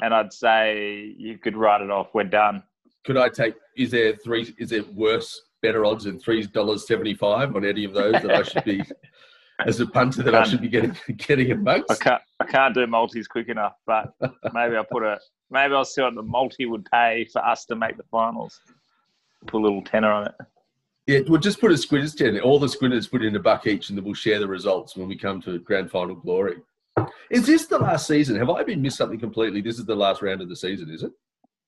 [0.00, 2.08] and I'd say you could write it off.
[2.14, 2.62] We're done.
[3.04, 3.54] Could I take?
[3.76, 4.54] Is there three?
[4.58, 8.42] Is there worse, better odds than three dollars seventy-five on any of those that I
[8.42, 8.82] should be,
[9.66, 11.90] as a punter, that I should be getting getting amongst?
[11.90, 14.14] I can't I can't do multis quick enough, but
[14.52, 15.18] maybe I'll put a
[15.50, 18.60] maybe I'll see what the multi would pay for us to make the finals.
[19.46, 20.34] Put a little tenner on it.
[21.06, 22.38] Yeah, we'll just put a squidders ten.
[22.40, 25.06] All the squidders put in a buck each, and then we'll share the results when
[25.08, 26.56] we come to grand final glory.
[27.30, 28.36] Is this the last season?
[28.36, 29.60] Have I been missed something completely?
[29.60, 31.12] This is the last round of the season, is it?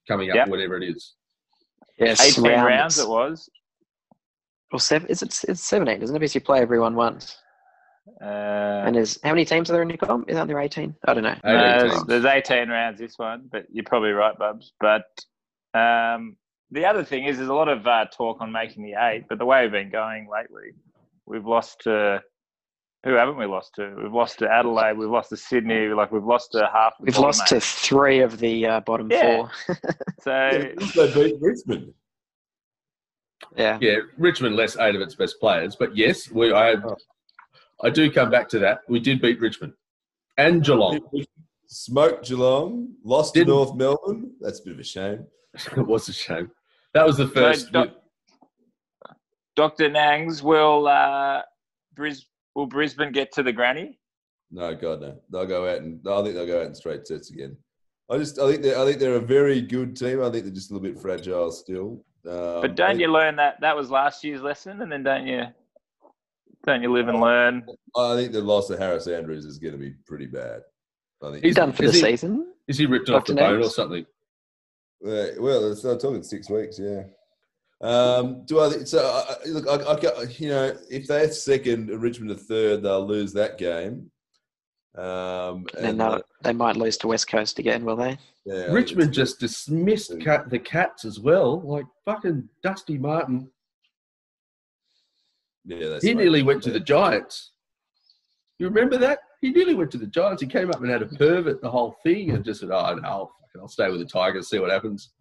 [0.08, 0.48] Coming up, Yep.
[0.48, 1.14] whatever it is.
[1.98, 3.48] Yes, 18 rounds it was.
[4.72, 5.08] Or seven?
[5.08, 5.44] Is it?
[5.48, 6.18] It's seventeen, isn't it?
[6.18, 7.36] Because you play everyone once.
[8.20, 8.24] Uh,
[8.86, 10.28] And is how many teams are there in your comp?
[10.30, 10.94] Is that there eighteen?
[11.06, 11.30] I don't know.
[11.44, 14.72] Eighteen no, there's, there's 18 rounds this one, but you're probably right, Bubs.
[14.80, 15.04] But
[15.74, 16.36] um,
[16.70, 19.38] the other thing is, there's a lot of uh, talk on making the eight, but
[19.38, 20.72] the way we've been going lately,
[21.26, 22.22] we've lost to
[23.04, 23.94] who haven't we lost to?
[24.02, 26.94] We've lost to Adelaide, we've lost to Sydney, like we've lost to half.
[26.98, 29.22] The We've bottom lost to three of the uh, bottom Yeah.
[29.66, 29.76] four.
[30.22, 31.94] So Yeah, also beat Richmond.
[33.56, 33.78] yeah.
[33.80, 36.74] Yeah, Richmond less eight of its best players, but yes, we I
[37.84, 38.80] I do come back to that.
[38.88, 39.74] We did beat Richmond
[40.36, 41.00] and Geelong.
[41.68, 44.32] Smoked Geelong, lost Didn't- to North Melbourne.
[44.40, 45.26] That's a bit of a shame.
[45.54, 46.50] it was a shame.
[46.96, 47.72] That was the first.
[47.72, 47.94] Doc-
[49.54, 49.90] Dr.
[49.90, 51.42] Nangs, will uh,
[51.94, 52.24] Bris-
[52.54, 53.98] will Brisbane get to the granny?
[54.50, 55.18] No, God, no.
[55.30, 57.54] They'll go out and I think they'll go out in straight sets again.
[58.10, 60.22] I just, I think they're, I think they're a very good team.
[60.22, 62.02] I think they're just a little bit fragile still.
[62.26, 65.02] Um, But I don't think- you learn that that was last year's lesson, and then
[65.02, 65.42] don't you
[66.64, 67.66] don't you live and learn?
[67.94, 70.62] I think the loss of Harris Andrews is going to be pretty bad.
[71.22, 71.44] I think.
[71.44, 72.52] He's Done for the is he- season.
[72.68, 73.52] Is he ripped off the Dr.
[73.52, 74.06] bone or something?
[75.00, 76.78] Well, it's not talking six weeks.
[76.78, 77.04] Yeah.
[77.82, 78.70] Um, do I?
[78.84, 82.34] So I, I- look, I, I, got- you know, if they're second and Richmond are
[82.34, 84.10] third, they'll lose that game.
[84.96, 88.16] Um, And then and, they'll- might lose to West Coast again, will they?
[88.46, 91.60] yeah, Richmond just dismissed cat, the Cats as well.
[91.60, 93.50] Like fucking Dusty Martin.
[95.66, 97.50] Yeah, that's He nearly went to the Giants.
[98.58, 99.18] You remember that?
[99.42, 100.40] He nearly went to the Giants.
[100.40, 103.32] He came up and had a pervert the whole thing and just said, "Oh no,
[103.56, 105.12] I'll, I'll stay with the Tigers, see what happens."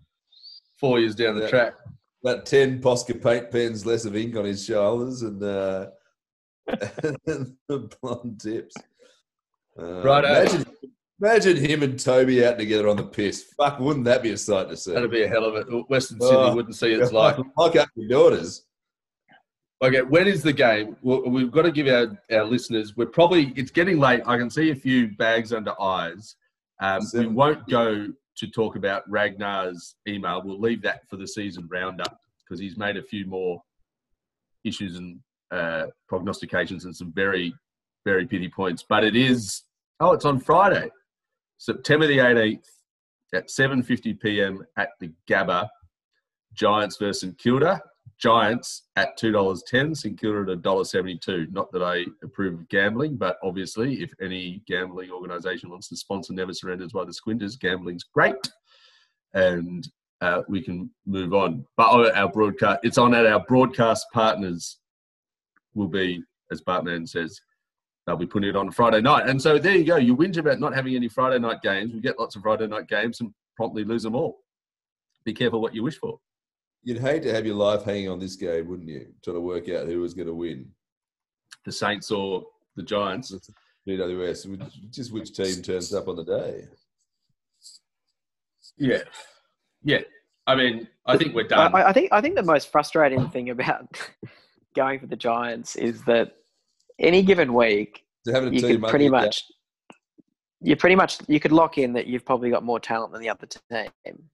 [0.79, 1.49] Four years down the Yeah.
[1.49, 1.73] track,
[2.23, 5.87] about 10 Posca paint pens less of ink on his shoulders and, uh,
[6.67, 8.75] and the blonde tips.
[9.79, 10.27] Uh, Righto.
[10.27, 10.65] Imagine,
[11.21, 13.53] imagine him and Toby out together on the piss.
[13.57, 14.91] Fuck, wouldn't that be a sight to see?
[14.93, 15.89] That'd be a hell of it.
[15.89, 16.29] Western Oh.
[16.29, 17.37] Sydney wouldn't see its like.
[17.57, 18.65] like up your daughters.
[19.83, 20.95] Okay, when is the game?
[21.01, 22.95] Well, we've got to give our, our listeners.
[22.95, 24.21] We're probably it's getting late.
[24.25, 26.35] I can see a few bags under eyes.
[26.81, 28.07] Um, we won't go
[28.37, 30.41] to talk about Ragnar's email.
[30.43, 33.61] We'll leave that for the season roundup because he's made a few more
[34.63, 35.19] issues and
[35.51, 37.53] uh, prognostications and some very
[38.05, 38.83] very pity points.
[38.87, 39.63] But it is
[39.99, 40.89] oh, it's on Friday,
[41.57, 42.67] September the eighteenth
[43.33, 44.65] at seven fifty p.m.
[44.77, 45.67] at the Gabba.
[46.53, 47.81] Giants versus Kilda.
[48.17, 51.47] Giants at two dollars ten, St Kilda at dollar seventy two.
[51.51, 56.33] Not that I approve of gambling, but obviously, if any gambling organisation wants to sponsor
[56.33, 58.51] Never Surrenders by the Squinters, gambling's great,
[59.33, 59.87] and
[60.21, 61.65] uh, we can move on.
[61.75, 64.77] But our our broadcast, it's on at our broadcast partners.
[65.73, 67.41] Will be, as Bartman says,
[68.07, 69.27] they'll be putting it on Friday night.
[69.27, 69.97] And so there you go.
[69.97, 71.93] You whinge about not having any Friday night games.
[71.93, 74.37] We get lots of Friday night games and promptly lose them all.
[75.25, 76.17] Be careful what you wish for.
[76.85, 79.07] You'd hate to have your life hanging on this game, wouldn't you?
[79.23, 80.69] Trying to work out who was going to win.
[81.65, 83.33] the Saints or the Giants.
[83.87, 86.65] GWS, just which team turns up on the day.
[88.77, 89.01] Yeah,
[89.83, 89.99] yeah.
[90.47, 91.73] I mean, I think we're done.
[91.73, 93.87] I think I think the most frustrating thing about
[94.75, 96.33] going for the Giants is that
[96.99, 99.43] any given week So having a you team could pretty your belt- much
[100.61, 103.29] you pretty much you could lock in that you've probably got more talent than the
[103.29, 104.29] other team.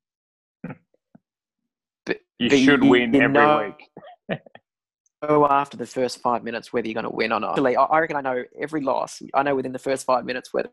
[2.49, 3.73] But, You but should win every know
[4.29, 4.39] week.
[5.23, 7.51] after the first five minutes whether you're going to win or not.
[7.51, 9.21] Actually, I I reckon I know every loss.
[9.33, 10.71] I know within the first five minutes whether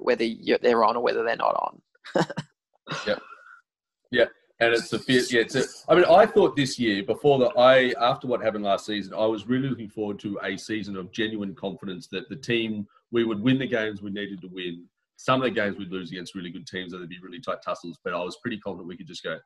[0.00, 2.26] whether you're, they're on or whether they're not on.
[3.06, 3.14] Yeah.
[4.10, 4.24] Yeah.
[4.60, 5.32] And it's a fit.
[5.32, 8.64] Yeah, it's a, I mean, I thought this year before the I after what happened
[8.64, 12.36] last season, I was really looking forward to a season of genuine confidence that the
[12.36, 14.84] team we would win the games we needed to win.
[15.16, 17.58] Some of the games we'd lose against really good teams, and there'd be really tight
[17.64, 17.98] tussles.
[18.04, 19.38] But I was pretty confident we could just go.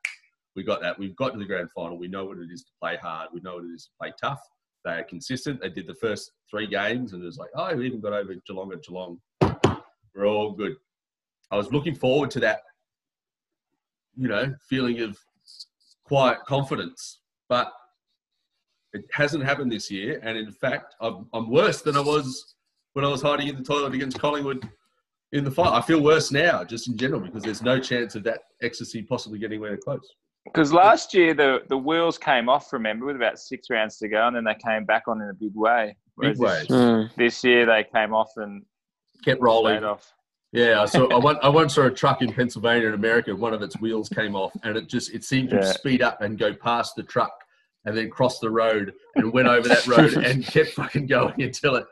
[0.57, 0.99] We got that.
[0.99, 1.97] We've got to the grand final.
[1.97, 3.29] We know what it is to play hard.
[3.31, 4.41] We know what it is to play tough.
[4.83, 5.61] They are consistent.
[5.61, 8.33] They did the first three games, and it was like, oh, we even got over
[8.45, 9.19] Geelong at Geelong.
[10.13, 10.75] We're all good.
[11.51, 12.59] I was looking forward to that
[14.17, 15.17] you know, feeling of
[16.03, 17.21] quiet confidence.
[17.47, 17.71] But
[18.93, 20.19] it hasn't happened this year.
[20.23, 22.55] And in fact, I'm, I'm worse than I was
[22.93, 24.67] when I was hiding in the toilet against Collingwood
[25.31, 25.73] in the fight.
[25.73, 29.37] I feel worse now, just in general, because there's no chance of that ecstasy possibly
[29.39, 30.15] getting anywhere close.
[30.53, 34.27] Because last year the, the wheels came off, remember, with about six rounds to go,
[34.27, 35.95] and then they came back on in a big way.
[36.19, 36.65] Big Whereas way.
[36.67, 37.01] This, hmm.
[37.21, 38.63] this year they came off and
[39.23, 39.83] Kept rolling.
[39.83, 40.13] off.
[40.51, 41.07] Yeah, I saw.
[41.07, 43.35] I once, I once saw a truck in Pennsylvania in America.
[43.35, 45.71] One of its wheels came off, and it just it seemed to Yeah.
[45.71, 47.33] speed up and go past the truck,
[47.85, 51.75] and then cross the road and went over that road and kept fucking going until
[51.75, 51.85] it.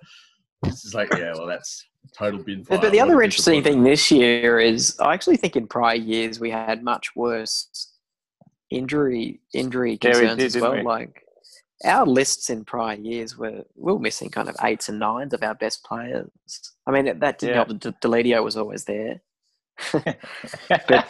[0.63, 1.85] It's just like, yeah, well, that's
[2.17, 2.77] total bin fire.
[2.77, 6.39] But, but the other interesting thing this year is I actually think in prior years
[6.39, 7.91] we had much worse
[8.71, 10.73] injury injury Yeah, we concerns did, as well.
[10.73, 10.81] we?
[10.83, 11.21] Like
[11.83, 15.43] our lists in prior years were we were missing kind of eights and nines of
[15.43, 16.29] our best players.
[16.87, 17.65] I mean that, that didn't Yeah.
[17.65, 17.79] help.
[17.81, 19.21] that Deledio was always there,
[20.87, 21.07] but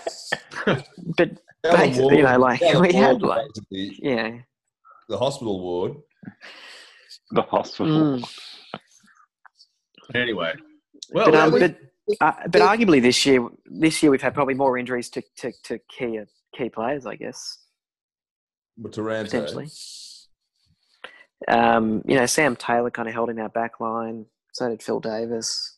[1.18, 1.30] but
[1.64, 4.38] Basically, you know, like, we had, like- basically, yeah.
[5.10, 5.93] the hospital ward.
[7.32, 8.20] the hospital.
[8.20, 8.30] Mm.
[10.14, 10.53] Anyway,
[11.12, 11.76] well, But, um, we- but,
[12.22, 15.80] uh, but arguably this year, this year we've had probably more injuries to, to, to
[15.89, 16.20] key
[16.56, 17.60] key players, I guess.
[18.78, 19.30] But Taranto.
[19.32, 19.68] potentially.
[21.47, 24.26] Um, you know, Sam Taylor kind of held in our back line.
[24.53, 25.78] So did Phil Davis.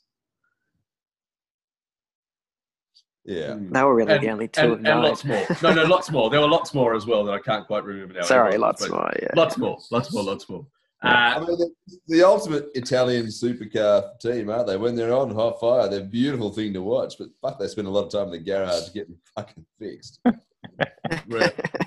[3.26, 3.58] Yeah.
[3.60, 5.46] They were really And- the only two and, of and lots more.
[5.62, 6.30] No, no, lots more.
[6.30, 8.22] There were lots more as well that I can't quite remember now.
[8.22, 9.12] Sorry, But- lots more.
[9.22, 9.28] Yeah.
[9.36, 9.78] Lots more.
[9.92, 10.24] Lots more.
[10.24, 10.66] Lots more.
[11.04, 11.70] I Uh, mean, the,
[12.08, 14.78] the ultimate Italian supercar team, aren't they?
[14.78, 17.16] When they're on hot fire, they're a beautiful thing to watch.
[17.20, 20.20] But fuck, they spend a lot of time in the garage getting fucking fixed.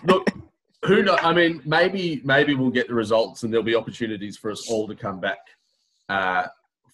[0.04, 0.30] Look,
[0.84, 1.16] who know?
[1.16, 4.88] I mean, maybe maybe we'll get the results, and there'll be opportunities for us all
[4.88, 5.38] to come back
[6.08, 6.46] uh,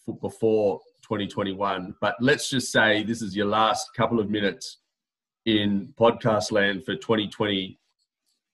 [0.04, 1.94] for, before 2021.
[2.00, 4.78] But let's just say this is your last couple of minutes
[5.44, 7.78] in podcast land for 2020.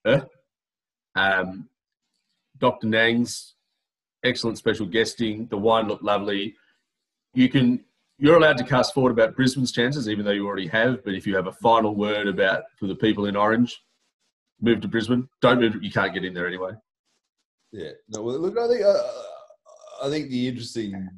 [0.05, 0.20] Uh,
[1.14, 1.68] um,
[2.59, 2.87] Dr.
[2.87, 3.55] Nang's
[4.24, 5.47] excellent special guesting.
[5.47, 6.55] The wine looked lovely.
[7.35, 7.85] You can
[8.22, 11.04] you're allowed to cast forward about Brisbane's chances, even though you already have.
[11.04, 13.82] But if you have a final word about for the people in Orange,
[14.60, 15.28] move to Brisbane.
[15.40, 15.82] Don't move.
[15.82, 16.70] You can't get in there anyway.
[17.72, 17.90] Yeah.
[18.10, 19.02] No, well, look, I think uh,
[20.04, 21.08] I think the interesting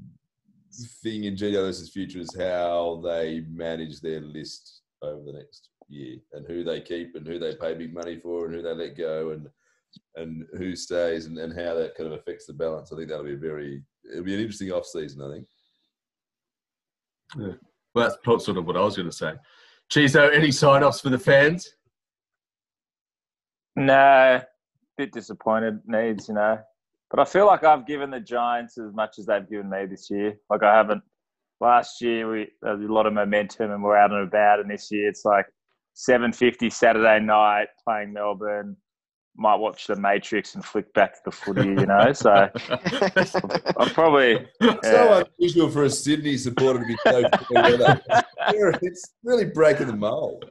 [1.03, 6.47] thing in GWS's future is how they manage their list over the next year and
[6.47, 9.33] who they keep and who they pay big money for and who they let go
[9.33, 9.47] and
[10.17, 12.91] and who stays and, and how that kind of affects the balance.
[12.91, 15.21] I think that'll be a very it'll be an interesting off season.
[15.21, 15.47] I think.
[17.37, 17.57] Well,
[17.95, 19.35] that's sort of what I was going to say.
[19.93, 21.75] Chizo, any sign-offs for the fans?
[23.77, 24.41] No,
[24.97, 25.81] bit disappointed.
[25.87, 26.59] Needs, you know,
[27.11, 30.11] but I feel like I've given the Giants as much as they've given me this
[30.11, 30.37] year.
[30.49, 31.03] Like I haven't.
[31.61, 34.71] Last year we there was a lot of momentum and we're out and about, and
[34.71, 35.47] this year it's like
[35.95, 38.77] seven fifty Saturday night playing Melbourne.
[39.37, 42.13] Might watch the Matrix and flick back to the footy, you know.
[42.13, 42.31] So
[43.79, 44.47] I'm probably
[44.85, 48.01] So unusual for a Sydney supporter to be so weather.
[48.83, 50.51] It's really breaking the mold.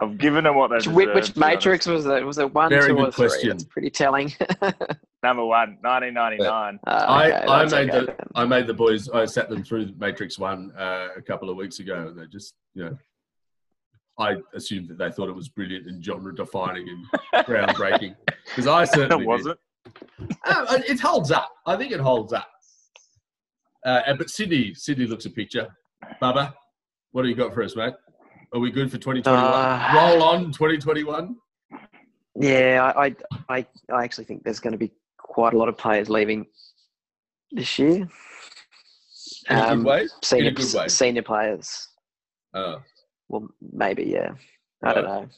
[0.00, 1.14] I've given them what they Which, deserve.
[1.14, 1.36] which, which.
[1.36, 2.24] Matrix was it?
[2.26, 3.28] Was it one, Very two, good or three?
[3.28, 3.48] question.
[3.50, 4.32] That's pretty telling.
[5.22, 6.80] Number one, 1999.
[6.86, 8.16] Ah, okay, I, I made okay the then.
[8.34, 9.08] I made the boys.
[9.10, 12.54] I sat them through Matrix One uh, a couple of weeks ago, and they just
[12.74, 12.98] you know,
[14.20, 18.14] I assumed that they thought it was brilliant and genre defining and groundbreaking
[18.44, 19.58] because I certainly It wasn't.
[20.44, 21.50] Uh, it holds up.
[21.66, 22.48] I think it holds up.
[23.84, 25.68] Uh, and- but Sydney, Sydney looks a picture.
[26.20, 26.52] Bubba,
[27.12, 27.94] what do you got for us, mate?
[28.52, 29.42] Are we good for 2021?
[29.42, 31.36] Uh, Roll on 2021.
[32.36, 33.16] Yeah, I, I,
[33.48, 36.46] I, I actually think there's going to be quite a lot of players leaving
[37.52, 38.08] this year.
[39.48, 40.08] In a Um, good way.
[40.22, 40.88] Senior, In a good way.
[40.88, 41.88] senior players.
[42.52, 42.76] Uh,
[43.30, 44.32] Well, maybe, yeah.
[44.82, 45.28] I don't know.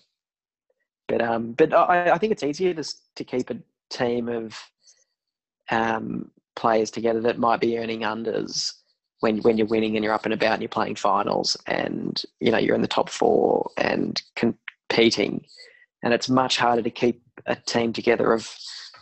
[1.09, 2.84] But um, but I, I think it's easier to
[3.16, 3.59] to keep a
[3.90, 4.59] team of
[5.70, 8.72] um players together that might be earning unders
[9.20, 12.51] when when you're winning and you're up and about and you're playing finals and you
[12.51, 15.45] know you're in the top four and competing,
[16.03, 18.49] and it's much harder to keep a team together of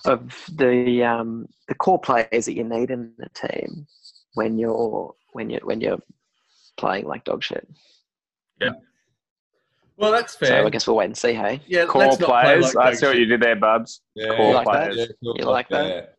[0.05, 3.87] of the um the core players that you need in the team
[4.35, 6.01] when you're when you when you're
[6.77, 7.69] playing like dog shit.
[9.97, 10.49] Well, that's fair.
[10.49, 10.67] So fair.
[10.67, 11.35] I guess we'll wait and see.
[11.35, 11.61] Hey.
[11.67, 12.75] yeah, Core let's not play players.
[12.75, 14.01] like I dog see what you did there, Bubs.
[14.15, 14.93] Yeah, Core like that?
[14.93, 15.13] players.
[15.21, 16.17] You like that?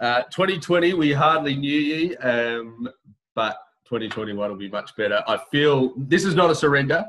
[0.00, 2.88] Uh, 2020, we hardly knew ye, um,
[3.34, 5.22] but 2021 will be much better.
[5.28, 7.04] I feel this is not a surrender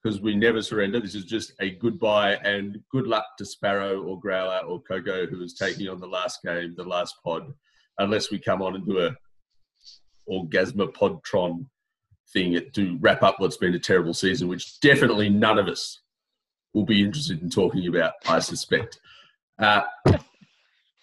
[0.00, 1.00] because we never surrender.
[1.00, 5.42] This is just a goodbye and good luck to Sparrow or Growler or Coco who
[5.42, 7.52] is taking on the last game, the last pod,
[7.98, 9.16] unless we come on and do a
[10.30, 11.66] Orgasma Podtron
[12.32, 16.00] thing to wrap up what's been a terrible season, which definitely none of us
[16.74, 19.00] will be interested in talking about, I suspect.
[19.58, 19.82] Uh,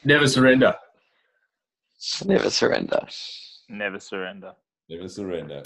[0.03, 0.76] never surrender.
[2.26, 3.07] Never surrender.
[3.69, 4.53] Never surrender.
[4.89, 5.63] Never surrender.